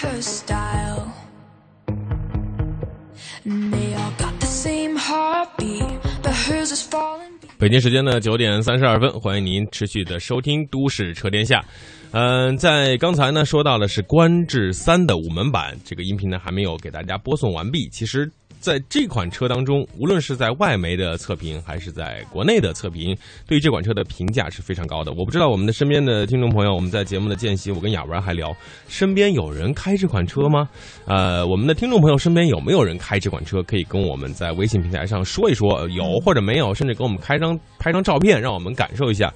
[0.00, 1.08] Her style.
[7.58, 11.60] 北京时间呢九点三十二分，欢迎您持续的收听《都市车天下》。
[12.12, 17.88] 嗯、在刚才呢说到的是观致三的五门版，这个音频呢还没有给大家播送完毕。
[17.88, 23.16] 其实，在这款车当中，无论是在外媒的测评，还是在国内的测评，
[23.46, 25.12] 对于这款车的评价是非常高的。
[25.12, 28.54] 我不知道我们的身边的听众朋友，我们在节目的间隙，我跟雅文还聊，
[28.88, 30.68] 身边有人开这款车吗？
[31.06, 33.62] 呃，我们的听众朋友身边有没有人开这款车？
[33.62, 39.32] 可以跟我们在微信平台上说一说，有或者没有，甚至给我们开张拍张照片，让我们感受一下。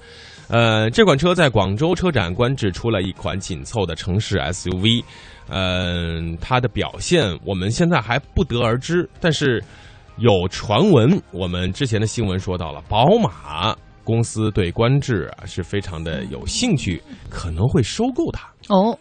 [0.49, 5.01] 呃，这款车在广州车展观致出了一款紧凑的城市 SUV，
[5.49, 9.63] 嗯、它的表现我们现在还不得而知，但是
[10.17, 18.47] 有传闻，我们之前的新闻说到了，宝马公司对观致啊是非常的有兴趣，可能会收购它。
[18.69, 18.97] 哦，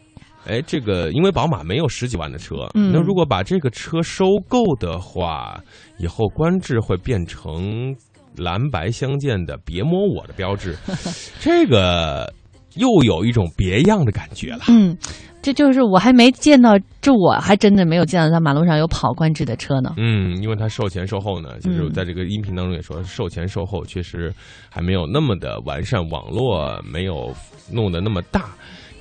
[0.47, 5.63] 哎，这个因为宝马没有十几万的车，嗯那如果把这个车收购的话，
[5.99, 7.95] 以后观致会变成
[8.37, 10.77] 蓝白相间的“别摸我”的标志，
[11.39, 12.33] 这个
[12.77, 14.65] 又有一种别样的感觉了。
[14.69, 14.97] 嗯，
[15.43, 19.95] 这就是我还没见到，这我还真的没有见到在马路上有跑观致的车呢。
[19.97, 24.33] 嗯，因为它售前售后呢，就是嗯在这个音频当中也说，售前售后确实
[24.71, 27.35] 还没有那么的完善，网络没有
[27.71, 28.51] 弄得那么大。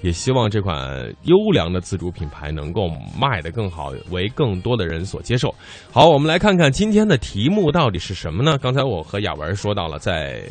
[0.01, 5.53] 也希望这款优良的自主品牌能够卖得更好，为更多的人所接受。
[5.91, 8.57] 好，我们来看看今天的题目到底是什么呢？
[8.57, 10.41] 刚才我和雅文说到了，在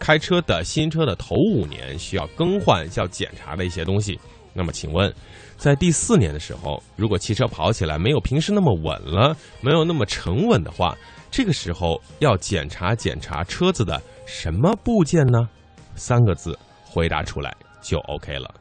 [0.00, 4.18] 开车的新车的头五年需要更换、需要检查的一些东西。
[4.56, 5.12] 那么，请问，
[5.56, 10.96] 在第四年的时候，如果汽车跑起来没有平时那么稳了，没有那么沉稳的话，
[11.30, 15.48] 这个时候要检查检查车子的什么部件呢？
[15.94, 18.52] 三个字回答出来就 OK 了。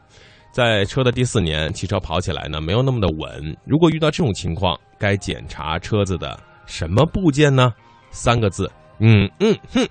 [0.51, 7.73] 在车的第四年，汽车跑起来呢没有那么的稳，如果遇到这种情况，该检查车子的什么部件呢？
[8.11, 9.85] 三个字，嗯嗯哼，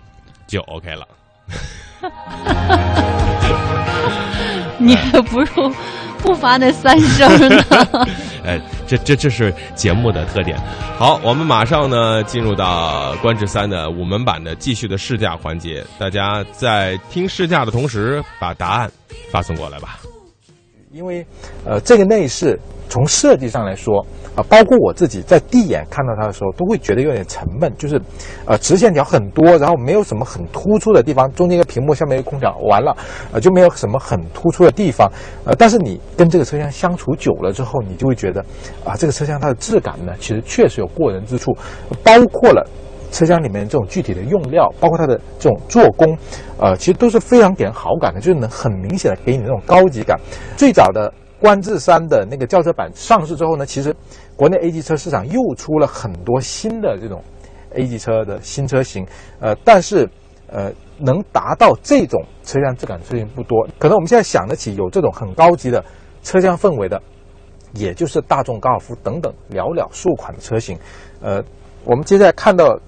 [0.46, 1.06] 就 OK 了。
[4.78, 5.72] 你还不如
[6.18, 7.64] 不发那三声呢。
[8.44, 10.58] 哎，这这这是节目的特点。
[10.98, 15.84] 好，我们马上呢进入到观致三的五门版的继续的试驾环节。
[15.98, 18.90] 大家在听试驾的同时，把答案
[19.30, 19.98] 发送过来吧。
[20.94, 21.26] 因为
[21.66, 22.56] 呃，这个内饰
[22.88, 23.98] 从设计上来说
[24.36, 28.00] 啊、包括我自己在第一眼看到它的时候，都会觉得有点沉闷，就是
[28.46, 32.96] 呃直线条很多，然后没有什么很突出的地方，中间一个屏幕，下面一个空调，完了，
[33.32, 35.08] 呃就没有什么很突出的地方。
[35.44, 38.44] 呃，但是你跟这个车厢相处久了之后，你就会觉得
[38.84, 41.52] 啊、这个车厢它的质感呢，其实确实有过人之处，
[42.04, 42.64] 包括了。
[43.14, 46.18] 车厢里面这种具体的用料，包括它的这种做工，
[46.58, 50.18] 呃，其实都是非常给人好感的，就是能很明显的给你那种高级感。
[50.56, 53.94] 最早的观致三的那个轿车版上市之后呢，其实
[54.34, 57.22] 国内 A 级车市场又出了很多新的这种
[57.74, 59.06] A 级车的新车型，
[59.38, 60.10] 呃，但是
[60.48, 63.64] 呃，能达到这种车厢质感车型不多。
[63.78, 65.84] 可能我们现在想得起有这种很高级的
[66.24, 67.00] 车厢氛围的，
[67.74, 70.76] 也就是大众高尔夫等等寥寥数款的车型。
[71.20, 71.40] 呃，
[71.84, 72.78] 我们接下来看到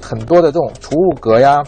[0.00, 1.62] 很多的这种储物格呀、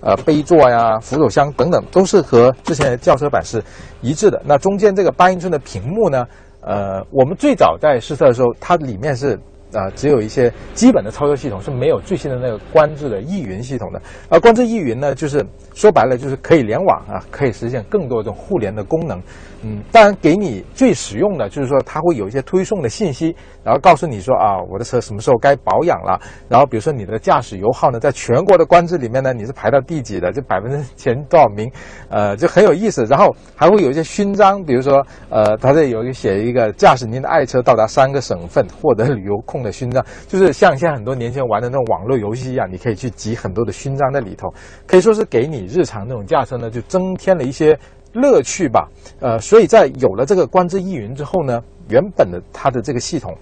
[0.00, 3.62] 呃杯座呀、扶手箱等等，都是和之前的轿车版是
[4.00, 4.40] 一致的。
[4.44, 6.24] 那中间这个八英寸的屏幕呢，
[6.60, 9.38] 呃，我们最早在试车的时候，它里面是
[9.72, 14.00] 啊，只有一些基本的操作系统是没有最新的那个观致的易云系统的。
[14.28, 19.20] 而观致易云呢，就是说白了就是可以联网啊，可以实现更多这种互联的功能。
[19.62, 26.20] 嗯，当然给你最实用的就是说它会有一些推送的信息，然后告诉你说啊，我的车什么时候该保养了。
[26.48, 31.70] 然后比如说你的驾驶油耗呢，在全国的观致里面呢，你是排到第几的，就百分之前多少名，
[32.10, 33.04] 呃，就很有意思。
[33.06, 44.48] 然后还会有一些勋章，比如说呃，它这有一写一个驾驶您的爱车到达三个省份，获得旅游控的勋章，就是像现在很多年轻人玩的那种网络游戏一样，你可以去集很多的勋章在里头，
[44.86, 47.78] 可以说是给你日常那种驾车呢，就增添了一些。
[48.12, 48.88] 乐趣吧，
[49.20, 53.36] 呃，所以在有了这个观致易云之后呢，原本的它的这个系统，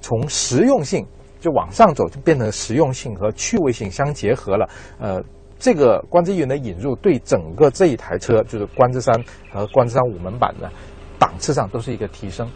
[0.00, 1.06] 从实用性
[1.38, 4.68] 就往上走，就变成实用性和趣味性相结合了。
[4.98, 5.22] 呃，
[5.60, 9.14] 这个观致易云的引入，对整个这一台车，就是观致三
[9.52, 10.68] 和观致三五门版的
[11.20, 12.50] 档次上都是一个提升。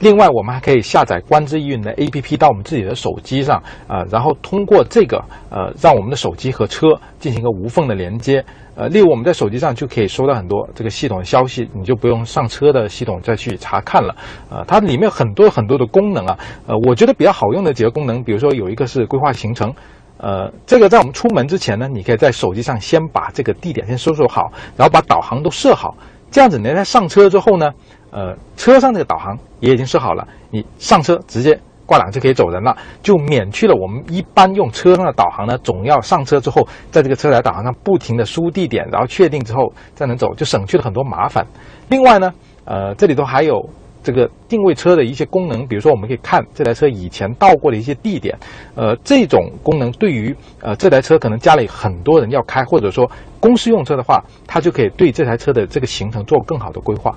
[0.00, 6.86] 另外，我们还可以下载观之易云的 APP 到我们自己的手机上，啊，然后通过这个，呃，让我们的手机和车
[7.18, 8.44] 进行一个无缝的连接。
[8.76, 14.14] 呃，例如我们在手机上就可以收到很多这个系统消息，你就不用上车的系统再去查看了。
[14.50, 19.74] 呃，它里面很多很多的功能啊，呃，我觉得比较好用的几个功能，比如说有一个是规划行程，
[20.18, 25.96] 呃，这个在我们出门之前呢，你可以在手机上先把这个地点先搜索好，然后把导航都设好，
[26.30, 27.68] 这样子你在上车之后呢。
[28.10, 41.46] 呃，车上这个导航也已经设好了，你上车直接挂档就可以走人了，就免去了我们一般用车上的导航呢，总要上车之后在这个车载导航上不停的输地点，然后确定之后再能走，就省去了很多麻烦。
[41.88, 42.32] 另外呢，
[42.64, 43.58] 呃，这里头还有
[44.02, 48.38] 这个定位车的一些功能，比如说我们可以看这台车以前到过的一些地点，
[48.74, 57.14] 呃，这种功能对于呃这台车可能家里很多人要开，或者说公司用车的话，它就可以对这台车的这个行程做更好的规划。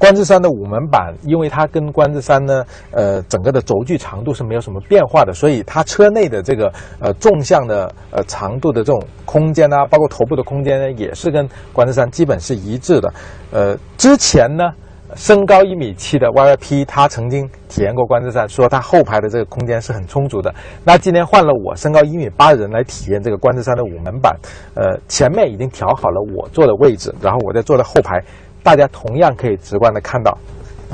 [0.00, 13.12] 观致三的五门版，因为它跟观致三呢，呃，整个的轴距长度是没有什么变化的，所以它车内的这个呃纵向的呃长度的这种空间啊，包括头部的空间呢，也是跟观致三基本是一致的。
[13.52, 14.72] 呃，之前呢，
[15.16, 20.50] 身高一米七的 YYP 他曾经体验过观致三，说他后排的这个空间是很充足的。
[20.82, 24.34] 那今天换了我身高一米八的人来体验这个观致三的五门版，
[24.74, 28.18] 呃，前面已经调好了我坐的位置，然后我再坐在后排。
[28.62, 30.36] 大家同样可以直观的看到，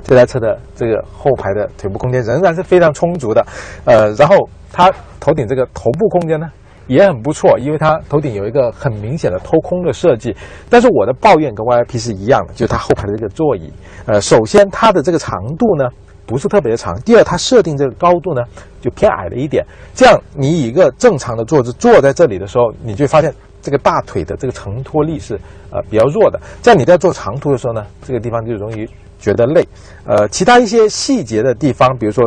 [0.05, 3.44] 这台车的这个后排的腿部空间仍然是非常充足的，
[3.85, 4.37] 呃，然后
[4.72, 6.46] 它头顶这个头部空间呢
[6.87, 10.35] 也很不错，因为它头顶有一个很明显的偷空的设计。
[10.70, 13.72] 但是我的抱怨跟 YIP 是一样的，就是它后排的这个座椅，
[14.07, 15.88] 呃，首先它的这个长度呢
[16.26, 18.42] 不是特别的长，第二它设定这个高度呢
[18.81, 23.35] 就偏矮了一点，这样你以一个正常的坐姿坐在这里的时候，你就发现。
[23.66, 25.35] 这个大腿的这个承托力是
[25.72, 29.66] 呃比较弱的，在你在做长途的时候呢，这个地方就容易觉得累。
[30.05, 32.24] 呃，其他一些细节的地方，比如说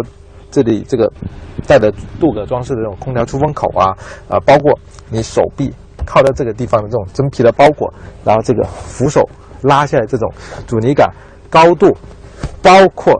[0.51, 1.09] 这里这个
[1.65, 3.95] 带的镀铬装饰的这种空调出风口啊，
[4.27, 4.77] 啊，包括
[5.09, 5.73] 你手臂
[6.05, 7.89] 靠在这个地方的这种真皮的包裹，
[8.25, 9.21] 然后这个扶手
[9.61, 10.29] 拉下来这种
[10.67, 11.09] 阻尼感、
[11.49, 11.95] 高度，
[12.61, 13.13] 包括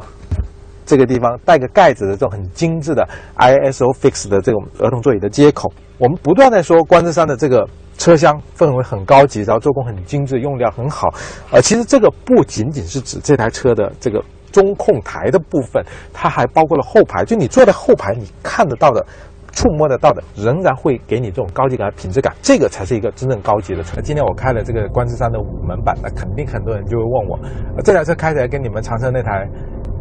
[0.86, 7.66] 这个地方带个盖子的这种很精致的 ISO Fix 的这种儿童座椅的接口，我们不断在说观致三的这个。
[8.00, 11.10] 车厢氛围很高级，然后做工很精致，用料很好。
[11.52, 15.84] 呃，其实这个不仅仅是指这台车的这个中控台的部分，
[16.14, 17.26] 它还包括了后排。
[17.26, 19.06] 就你坐在后排，你看得到的、
[19.52, 22.34] 触摸得到的，仍然会给你这种高级感、品质感。
[22.42, 24.00] 这个才是一个真正高级的车。
[24.00, 27.38] 今天我开了这个观致三的五门版，那肯定很多人就会问我，
[27.84, 29.46] 这台车开起来跟你们长城那台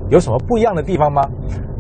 [0.09, 1.21] 有什么不一样的地方吗？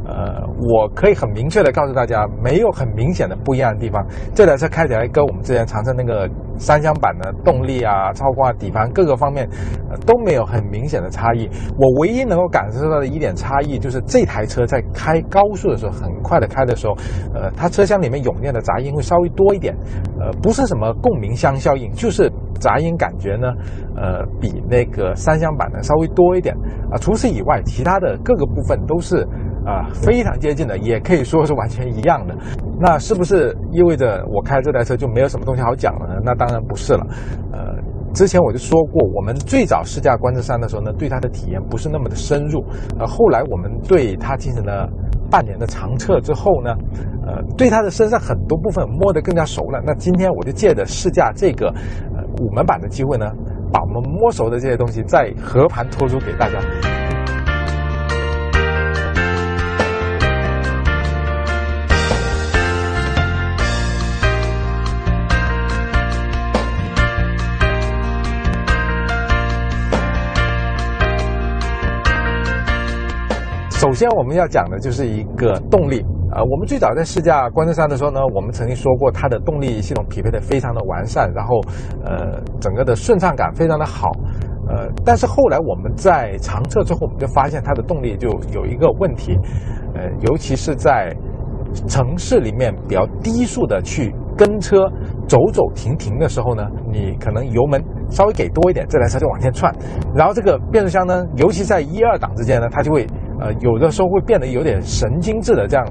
[0.08, 0.42] 呃，
[0.72, 4.02] 我可以很明确的告诉大家，没有很明显的不一样的地方。
[4.34, 9.46] 这台车开起来跟我们之前长城那个三厢版的动力啊、操控、啊、底盘各个方面，
[9.90, 11.46] 呃，都没有很明显的差异。
[11.78, 16.94] 我唯一能够感受到的一点差异，就是这台车在开高速的时候，很快的开的时候，
[17.34, 19.76] 呃，它车厢里面涌现的杂音会稍微多一点。
[20.18, 23.52] 呃，不是什么共鸣箱效应，就是杂音感觉呢，
[23.94, 26.56] 呃，比那个三厢版的稍微多一点。
[26.90, 29.28] 啊，除此以外，其他的各个部分都是。
[29.68, 32.34] 啊，非常接近的，也可以说是完全一样的。
[32.80, 36.22] 那是不是意味着我开这台车就没有什么东西好讲了呢？
[36.24, 37.06] 那当然不是了。
[37.52, 37.76] 呃，
[38.14, 42.64] 之前我就说过，我们最早试驾观致三的时候呢，对它的体验不是那么的深入。
[42.98, 44.88] 呃，后来我们对它进行了
[45.30, 46.74] 半年的长测之后呢，
[47.26, 49.82] 呃，对它的身上很多部分摸得更加熟了。
[49.84, 51.68] 那今天我就借着试驾这个
[52.16, 53.26] 呃五门版的机会呢，
[53.70, 56.58] 把我们摸熟的这些东西再和盘托出给大家。
[73.78, 76.04] 首先我们要讲的就是一个动力。
[76.32, 81.60] 呃，我们最早在试驾观致三的时候呢，我们曾经说过它的动力系统匹配的非常的完善，然后
[82.04, 84.10] 呃整个的顺畅感非常的好。
[84.68, 89.38] 呃，但是后来我们在长测之后，我们就发现它的动力就有一个问题，
[89.94, 91.14] 呃，尤其是在
[91.86, 94.90] 城市里面比较低速的去跟车
[95.28, 99.72] 走走停停的时候呢，你可能油门稍微给多一点，这台车就往前窜，
[100.16, 103.06] 然后这个变速箱呢，尤其在一二档之间呢，它就会
[103.40, 105.86] 呃有的时候会变得有点神经质的这样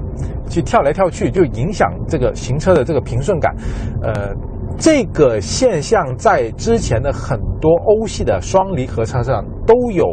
[0.48, 3.54] 去跳来跳去，就影响这个行车的这个平顺感，
[4.02, 4.34] 呃。
[4.80, 10.04] 这个现象在之前的很多欧系的双离合车上都有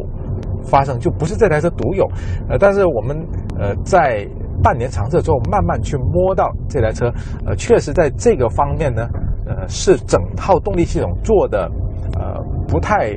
[0.64, 2.04] 发生，就不是这台车独有。
[2.50, 3.16] 呃，但是我们
[3.60, 4.28] 呃在
[4.64, 7.14] 半年长测之后，慢慢去摸到这台车，
[7.46, 9.08] 呃，确实在这个方面呢，
[9.46, 11.70] 呃，是整套动力系统做的
[12.18, 13.12] 呃不太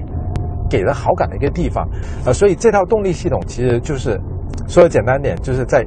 [0.68, 1.88] 给人好感的一个地方。
[2.24, 4.20] 呃，所以这套动力系统其实就是
[4.66, 5.84] 说的简单点，就是在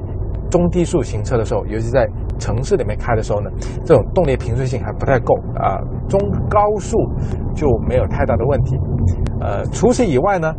[0.50, 2.06] 中低速行车的时候，尤其在
[2.38, 3.50] 城市里面开的时候呢，
[3.84, 5.78] 这种动力平顺性还不太够啊。
[6.08, 6.20] 中
[6.50, 6.98] 高速
[7.54, 8.76] 就没有太大的问题。
[9.40, 10.52] 呃，除此以外呢，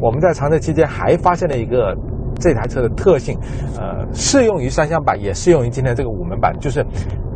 [0.00, 1.94] 我们在长测期间还发现了一个
[2.40, 3.38] 这台车的特性，
[3.78, 6.84] 呃，适用于三厢版，也适用于今天这个五门版，就是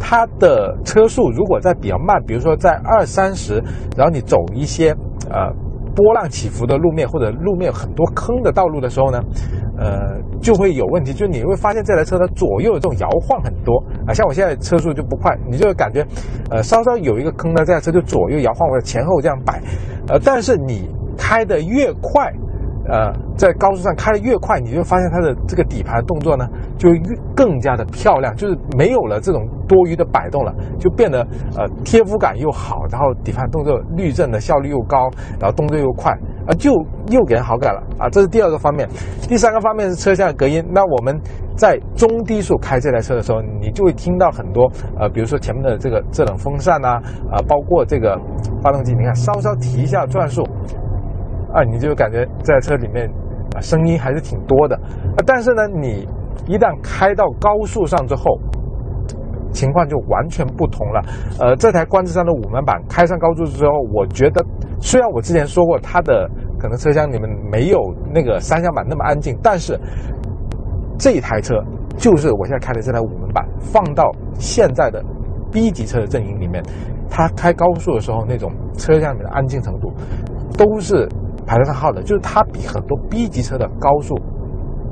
[0.01, 3.63] 它的车速如果在比较慢，比如说在二三十，
[3.97, 4.91] 然后你走一些
[5.31, 5.53] 呃
[5.99, 9.19] 波浪起伏的路面或者路面有很多坑的道路的时候呢。
[9.81, 16.05] 呃，就会有问题，就你会发现这台车它左右这种摇晃很多啊，像我现在车速就不快，你就感觉，
[16.51, 19.63] 呃，稍稍有一个坑呢，这台车就左右摇晃或者前后这样摆，
[20.09, 22.29] 呃，但是你开的越快。
[22.89, 31.21] 呃，在高速上开的越快，你就发现它的这个底盘动作呢，就越更加的漂亮，就是没有了这种多余的摆动了，就变得
[31.57, 36.13] 呃贴肤感又好，然后底盘动作滤震的效率又高，然后动作又快，
[36.47, 36.73] 啊，就
[37.11, 38.09] 又给人好感了啊。
[38.09, 38.89] 这是第二个方面，
[39.29, 40.65] 第三个方面是车厢的隔音。
[40.71, 41.21] 那我们
[41.57, 44.67] 在中低速开这台车的时候，你就会听到很多
[44.99, 48.19] 呃，比如说前面的这个制冷风扇呐，啊，包括这个
[48.63, 50.43] 发动机，你看稍稍提一下转速。
[51.53, 53.09] 啊，你就感觉在车里面
[53.57, 54.77] 啊，声音还是挺多的。
[54.77, 56.07] 啊，但是呢，你
[56.47, 58.39] 一旦开到高速上之后，
[59.51, 61.03] 情况就完全不同了。
[61.41, 64.45] 呃，这台观致三的五门版开上高速之后，我觉得
[64.79, 66.29] 虽然我之前说过它的
[66.59, 67.79] 可能车厢里面没有
[68.13, 69.79] 那个三厢版那么安静，但是
[70.99, 71.55] 这台车
[71.97, 75.03] 就是我现在开的这台五门版，放到现在的
[75.51, 76.63] B 级车的阵营里面，
[77.09, 79.91] 它开高速的时候那种车厢里面的安静程度，
[80.59, 81.09] 都是。
[81.49, 84.15] 排得上号的，就是它比很多 B 级车的高速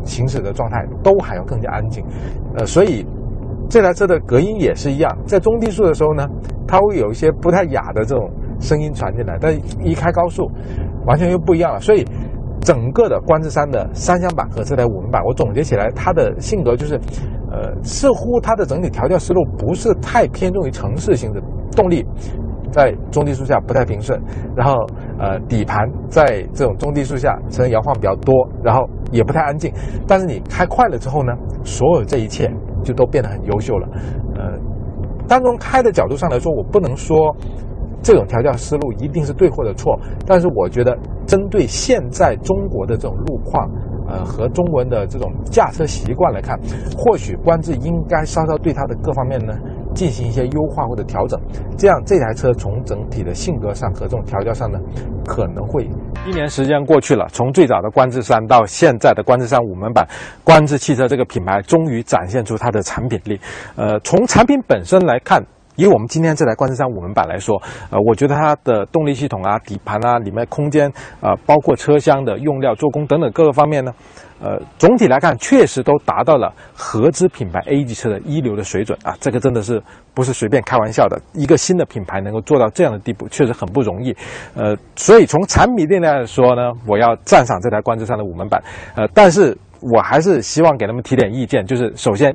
[0.04, 2.02] 行驶的状态都还要更加安静，
[2.56, 3.04] 呃，所以
[3.68, 6.26] 这台车的隔音也是一样，在中低速的时候呢，
[6.66, 9.54] 它会有一些不太雅的这种声音传进来，但
[9.84, 10.50] 一开高速，
[11.04, 11.80] 完全又不一样了。
[11.80, 12.06] 所以
[12.60, 16.94] 整个的观致三的三厢版和这台五门版，我总结起来，它的性格就是，
[17.50, 21.40] 呃，似乎它的整体调教思路不是太偏重于城市型的
[21.76, 22.06] 动力。
[22.70, 24.20] 在中低速下不太平顺，
[24.56, 24.74] 然后
[25.18, 29.72] 呃底盘在这种中低速下车身摇晃比较多，然后也不太安静。
[30.06, 31.32] 但是你开快了之后呢，
[31.64, 32.50] 所有这一切
[32.84, 33.88] 就都变得很优秀了。
[34.36, 34.58] 呃，
[35.26, 37.34] 单从开的角度上来说，我不能说
[38.02, 40.96] 这种调教思路一定是对或者错，但是我觉得
[41.26, 43.68] 针对现在中国的这种路况，
[44.06, 46.58] 呃和中国人的这种驾车习惯来看，
[46.96, 49.54] 或许观致应该稍稍对它的各方面呢。
[49.96, 51.40] 进行一些优化或者调整，
[51.76, 54.78] 这样这台车从整体的性格上和这种调教上呢，
[55.26, 55.82] 可能会
[56.26, 60.06] 一年时间过去了，从最早的观致三到现在的观致三五门版，
[60.44, 63.40] 观致汽车这个品牌终于展现出它的产品力。
[63.74, 65.42] 呃，从产品本身来看。
[65.76, 67.60] 以我们今天这台观致三五门版来说，
[67.90, 73.92] 呃，我觉得它的动力系统啊、底盘啊、里面空间啊，包括车厢的用料、做工等等各个方面呢，
[74.40, 79.14] 呃，总体来看确实都达到了合资品牌 A 级车的一流的水准啊！
[79.20, 79.82] 这个真的是
[80.14, 84.16] 不是随便开玩笑的，一个新的品牌能够做到这样的地步，确实很不容易。
[84.54, 88.62] 呃，所以从产品力量来说呢，我要赞赏这台观致三的五门版。
[88.94, 92.34] 呃，但是我还是希望给他们提点意见，就是首先。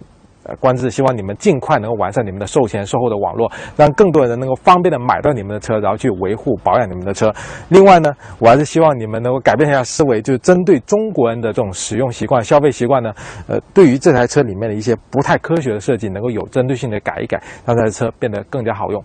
[0.60, 7.34] 关键是希望你们尽快能够完善你们的售前售后的网络，让更多人能够方便的买到你们的车，然后去维护保养你们的车。
[7.70, 13.14] 另外呢，我还是希望你们能够改变一下思维，就是针对中国人的这种使用习惯、消费习惯呢，
[13.48, 19.04] 呃，对于这台车里面的一些不太科学的设计，能够有针对性的改一改，让这台车变得更加好用。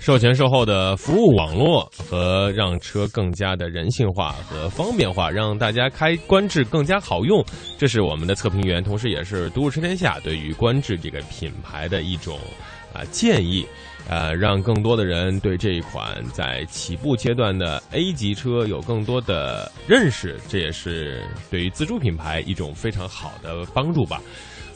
[0.00, 7.44] 售前售后的服务网络和让车更加的人性化和方便化，让大家开观致更加好用，
[7.76, 12.38] 这是我们的测评员，同时也是都市车天下对于观致这个品牌的一种
[12.94, 13.66] 啊建议。
[14.08, 24.20] 呃，让更多的人对这一款在起步阶段的 A 级车有更多的认识，这也是对于自主品牌一种非常好的帮助吧。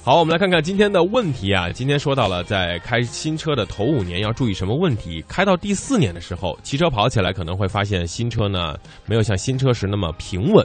[0.04, 1.70] 好，我们来看看今天的问题啊。
[1.70, 8.76] 今天说到了在开新车的头五年要注意什么问题，开到第四年的时候，骑车跑起来可能会发现新车呢
[9.06, 10.62] 没有像新车时那么平稳，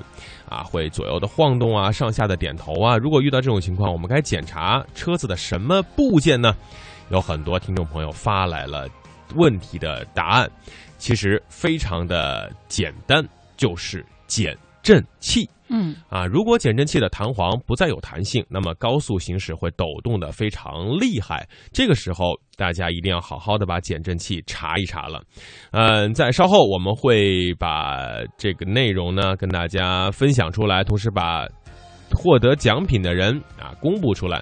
[0.50, 2.98] 啊，会左右的晃动啊，上下的点头啊。
[2.98, 6.54] 如果遇到这种情况，我们该检查车子的什么部件呢？
[7.10, 8.90] 有很多听众朋友发来了
[9.36, 10.52] 问题的答案，
[10.98, 13.26] 其实非常的简单，
[13.56, 15.49] 就是减震器。
[15.71, 21.47] 嗯啊，如果减震器的弹簧不再有弹性，那么高速行驶会抖动的非常厉害。
[21.71, 25.21] 这个时候，大家一定要好好的把减震器查一查了。
[25.69, 31.47] 嗯，在稍后我们会把这个内容呢跟大家分享出来，同时把
[32.15, 34.41] 获得奖品的人啊公布出来。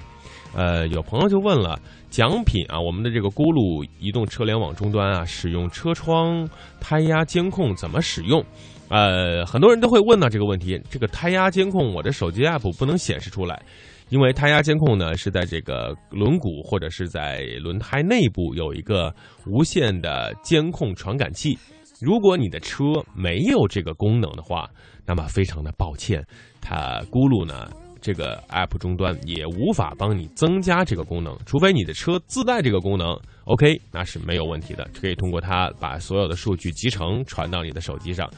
[0.55, 1.77] 呃，有朋友就问了。
[2.09, 6.47] 奖品啊，我们的这个咕噜移动车联网终端啊，使用车窗
[6.79, 8.41] 胎压监控怎么使用？
[8.89, 10.81] 呃，很多人都会问到这个问题。
[10.89, 13.61] 这个胎压监控，我的手机 app 不能显示出来，
[14.09, 19.13] 因为胎压监控呢是在这个轮毂或者是在轮胎内部有一个
[19.45, 21.57] 无线的监控传感器。
[21.99, 22.83] 如果你的车
[23.13, 24.69] 没有这个功能的话，
[25.05, 26.23] 那么非常的抱歉，
[26.61, 27.69] 它咕噜呢。
[27.99, 38.29] 这个 App 终端也无法帮你增加这个功能，除非你的车自带这个功能，OK，那是没有问题的，可以通过它把所有的数据集成传到你的手机上。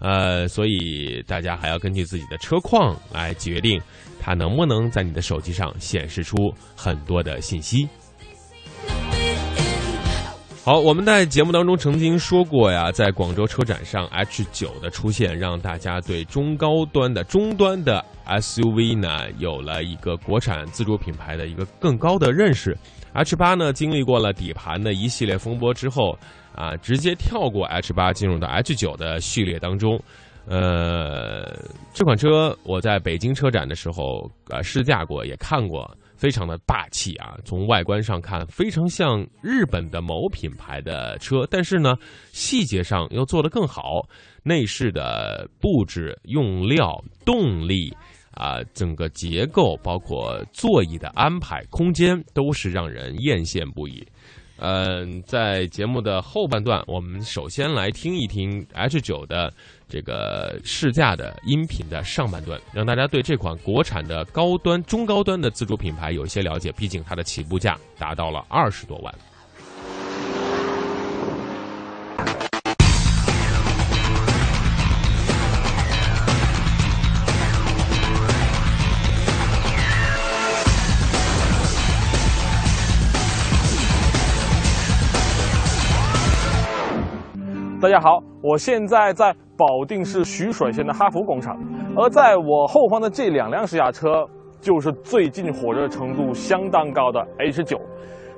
[0.00, 3.80] 呃，所以大家还要根据自己的车况来决定
[4.18, 6.36] 它能不能在你的手机上显示出
[6.74, 7.86] 很多的信息。
[10.62, 22.76] 好，我们在节目当中曾经说过呀，在广州车展上，H 九的出现让大家对中高端的终端的 SUV 呢有了一个国产自主品牌的一个更高的认识。
[23.14, 26.16] H 八呢经历过了底盘的一系列风波之后，
[26.54, 30.00] 啊，直接跳过 H 八进入到 H 九的序列当中。
[30.46, 31.56] 呃，
[31.92, 35.96] 这款车我在北京车展的时候呃试驾过，也看过。
[36.16, 37.34] 非常的霸气啊！
[37.46, 41.96] 从外观上看，非常像日本的某品牌的车，但是呢，
[42.30, 44.06] 细节上又做得更好。
[44.42, 47.90] 内饰的布置、用料、动力
[48.32, 54.06] 啊，整个结构，包括座椅的安排、空间，都是让人艳羡不已。
[54.62, 59.50] 嗯，在节目的后半段，我们首先来听一听 H 九的
[59.88, 66.70] 这个试驾的音频的上半段，让大家对这款国产的高端、中高端的自主品牌有一些了解。
[66.72, 69.14] 毕竟它的起步价达到了二十多万。
[87.80, 91.58] 大家好，我现在在保定市徐水县的哈弗工厂，
[91.96, 94.28] 而在我后方的这两辆试驾车，
[94.60, 97.80] 就是最近火热程度相当高的 H 九。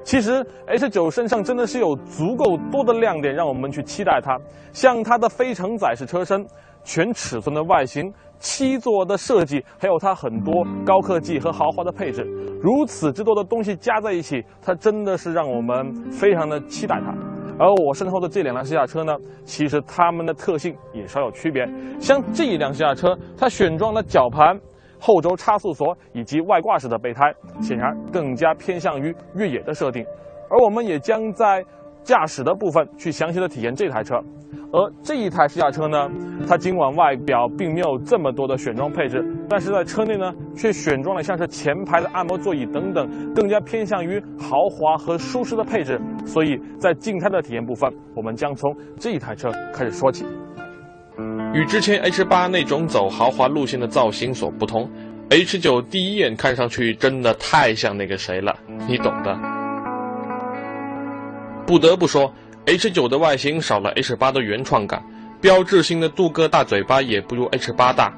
[0.05, 4.39] 其实 H 九身上真的是有足够多的亮点，让我们去期待它。
[4.71, 6.47] 像它的非承载式车身、
[6.85, 12.23] 全尺寸的外形、七座的设计，还有它很多高科技和豪华的配置，
[12.63, 17.32] 如此之多的东西加在一起，它真的是让我们非常的期待它。
[17.59, 21.69] 而我身后的这两辆试驾车呢，其实它们的特性也稍有区别。
[22.01, 24.59] 像这一辆试驾车，它选装了绞盘、
[24.99, 30.05] 后轴差速锁以及外挂式的备胎，显然更加偏向于越野的设定。
[30.49, 31.65] 而我们也将在
[32.03, 34.17] 驾驶的部分去详细的体验这台车。
[34.75, 36.11] 而这一台试驾车呢，
[36.49, 46.01] 它尽管外表并没有这么多的选装配置，但是在车内呢，却选装了像是前排的按摩座椅等等，更加偏向于豪华和舒适的配置。
[46.25, 50.25] 所以在静态的体验部分，我们将从这一台车开始说起。
[51.53, 54.91] 与之前 H 八那种走豪华路线的造型所不同
[55.29, 58.57] ，H 九第一眼看上去真的太像那个谁了，
[58.89, 59.62] 你懂的。
[61.67, 62.33] 不得不说。
[62.65, 65.03] H 九的外形少了 H 八的原创感，
[65.41, 68.13] 标志性的镀铬大嘴巴也不如 H 八大。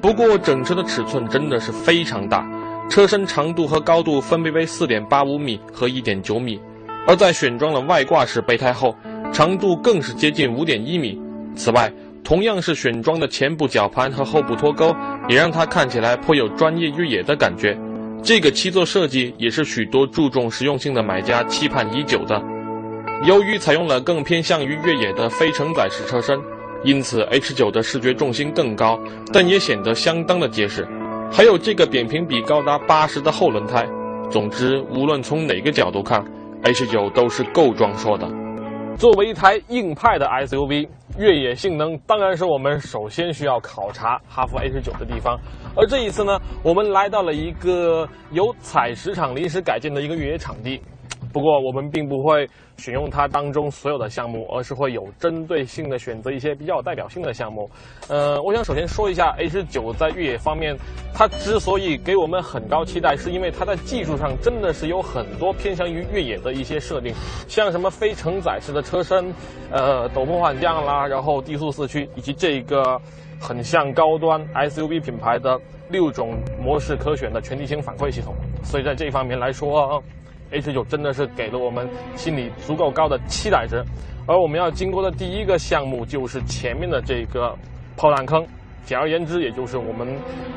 [0.00, 2.48] 不过整车的尺寸真的是非常大，
[2.88, 6.60] 车身长度和高度分别为四点八五米和一点九米，
[7.08, 8.94] 而在选装了外挂式备胎后，
[9.32, 11.20] 长度更是接近五点一米。
[11.56, 11.92] 此外，
[12.22, 14.94] 同样是选装的前部绞盘和后部脱钩，
[15.28, 17.76] 也让它看起来颇有专业越野的感觉。
[18.22, 22.40] 这个七座设计也是许多注重实用性的买家期盼已久的。
[23.24, 26.40] 由于采用了更偏向于越野的非承载式车身，
[26.84, 28.98] 因此 H 九的视觉重心更高，
[29.32, 30.86] 但也显得相当的结实。
[31.30, 33.86] 还有这个扁平比高达八十的后轮胎。
[34.30, 36.24] 总之，无论从哪个角度看
[36.62, 38.28] H 九都是够壮硕的。
[38.96, 40.88] 作为一台硬派的 SUV，
[41.18, 45.36] 越野性能当然是我们首先需要考察哈弗 H 九的地方。
[45.74, 50.80] 而这一次呢，我们来到了一个由采石场临时改建的一个越野场地。
[51.32, 57.70] 不过我们并不会选用它当中所有的项目，而是会有针对性的选择一些比较有代表性的项目。
[58.08, 60.76] 呃，我想首先说一下 H 九在越野方面，
[61.12, 67.12] 它之所以给我们很高期待，是因为它在技术上真的是有很多偏向于越野的一些设定，
[67.46, 69.32] 像什么非承载式的车身，
[69.70, 73.00] 呃，陡坡缓降啦，然后低速四驱，以及这个
[73.40, 75.60] 很像高端 SUV 品牌的
[75.90, 78.34] 六种模式可选的全地形反馈系统。
[78.62, 80.02] 所以在这方面来说。
[80.50, 81.86] H 九真的是给了我们
[82.16, 83.84] 心里足够高的期待值，
[84.26, 87.54] 而我们要经过的第一个项目就是前面的这个
[87.96, 88.46] 炮弹坑，
[88.84, 90.08] 简而言之，也就是我们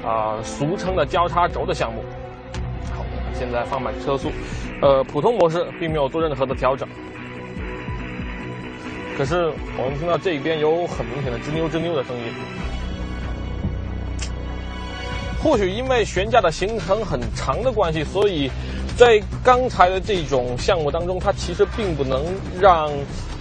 [0.05, 2.01] 啊俗称的交叉轴的项目。
[2.95, 4.31] 好，现在放慢车速，
[4.81, 6.87] 呃，普通模式并没有做任何的调整，
[9.17, 12.23] 可是我们听到这边有很明显的吱扭吱扭的声音，
[15.43, 18.49] 或许因为悬架的行程很长的关系，所以。
[19.01, 22.23] 在刚才的这种项目当中，它其实并不能
[22.59, 22.87] 让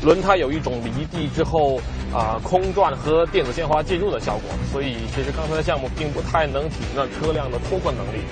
[0.02, 1.78] 轮胎有一种离地之后
[2.14, 8.22] 啊空转和电子限滑介入的效果，所以其实刚才的项目并不太能体现车辆的脱困能力。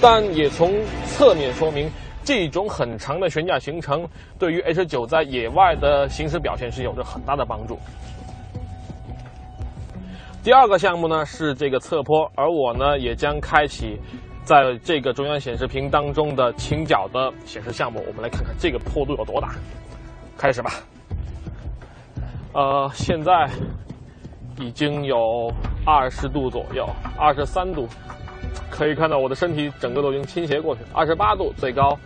[0.00, 0.72] 但也从
[1.04, 1.90] 侧面说明，
[2.24, 4.08] 这种很长的悬架行程
[4.38, 7.78] 对于 H 九在野外的行驶表现是有着很大的帮助。
[10.42, 14.00] 第二个项目呢是这个侧坡，而我呢也将开启。
[14.44, 19.54] 在这个中央显示屏当中的倾角的显示项目，我们来看看这个坡度有多大。
[20.36, 20.72] 开始吧。
[22.52, 23.48] 呃，现在
[24.58, 25.52] 已经有
[25.86, 27.86] 二十度左右，二十三度，
[28.68, 30.82] 可以看到我的身体整个都已经倾斜过去。
[30.92, 31.96] 二十八度最高。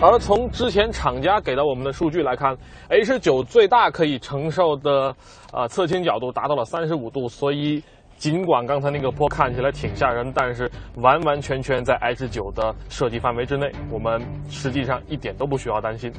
[0.00, 2.56] 而从之前厂家给到我们的数据来看
[2.88, 5.14] ，H 九最大可以承受的
[5.52, 7.82] 呃侧倾角度达到了三十五度，所以。
[8.24, 14.18] 尽管刚才那个坡看起来挺吓人，但是完完全全在 H 九的设计范围之内，我们
[14.48, 16.10] 实际上一点都不需要担心。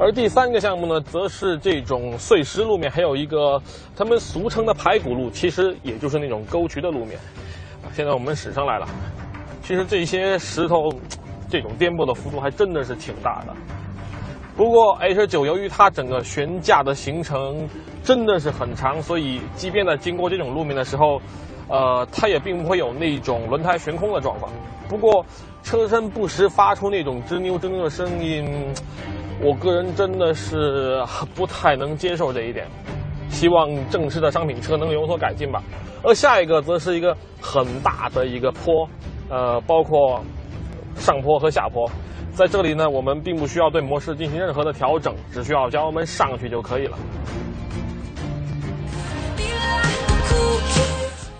[0.00, 3.62] 而第三个项目呢，则是这种碎石路面，还有一个
[3.94, 7.20] 他们俗称的排骨路，其实也就是那种沟渠的路面。
[7.92, 8.88] 现在我们驶上来了，
[9.62, 10.90] 其实这些石头，
[11.48, 13.54] 这种颠簸的幅度还真的是挺大的。
[14.56, 17.68] 不过 H 九由于它整个悬架的行程
[18.08, 21.20] 真的是很长，所以即便在经过这种路面的时候，
[21.68, 24.50] 呃，它也并不会有那种轮胎悬空的状况。
[24.88, 25.22] 不过
[25.62, 28.50] 车身不时发出那种吱扭吱扭的声音，
[29.42, 31.04] 我个人真的是
[31.34, 32.66] 不太能接受这一点。
[33.28, 35.62] 希望正式的商品车能有所改进吧。
[36.02, 38.88] 而下一个则是一个很大的一个坡，
[39.28, 40.24] 呃，包括
[40.96, 41.86] 上坡和下坡。
[42.32, 46.96] 在这里呢，我们并不需要对模式进行任何的调整，只需要将我们上去就可以了。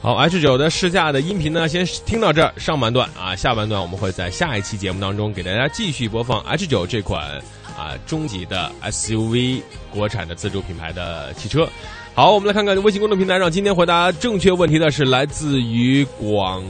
[0.00, 7.42] 好，H 九的试驾的音频呢，先听到这儿上半段啊，下半段我们会在下一期节目当中给大家继续播放 H 九这款
[7.76, 11.68] 啊中级的 SUV 国产的自主品牌的汽车。
[12.14, 16.62] 好，我们来看看微信公众平台上今天回答正确问题的是来自于广。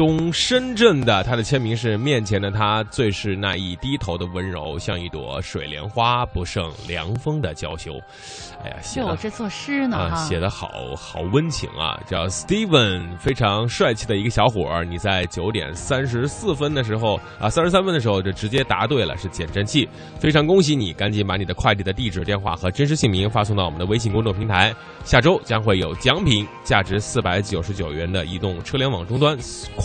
[0.00, 7.92] 东深圳的，他的签名是面前的他，最是那一低头的温柔，像一朵水莲花，不胜凉风的娇羞。
[8.64, 12.00] 哎呀，写我这作诗呢，啊，写的好好温情啊！
[12.08, 14.86] 叫 Steven，非常帅气的一个小伙儿。
[14.86, 19.86] 你在九点三十四分的时候啊，三十三分的时候就直接答对了，是减震器。
[20.18, 24.74] 非常恭喜你，赶紧把你的快递的地址、电话和真实姓名发送到我们的微信公众平台。
[25.04, 29.36] 下周将会有奖品，价值四百九十九元的移动车联网终端。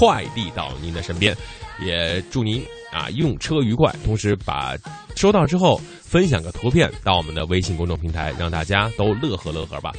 [0.05, 1.35] 快递到您的身边，
[1.83, 3.91] 也祝您啊用车愉快。
[4.05, 4.75] 同时把
[5.15, 9.91] 收到之后分享个图片到我们的微信公众平台，让大家都乐呵乐呵吧。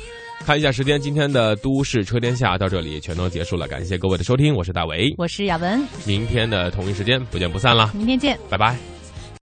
[0.44, 8.95] 看一下时间，今天的都市车天下到这里全都结束了，感谢各位的收听，我是大伟，我是亚文，明天的同一时间不见不散了，明天见，拜拜。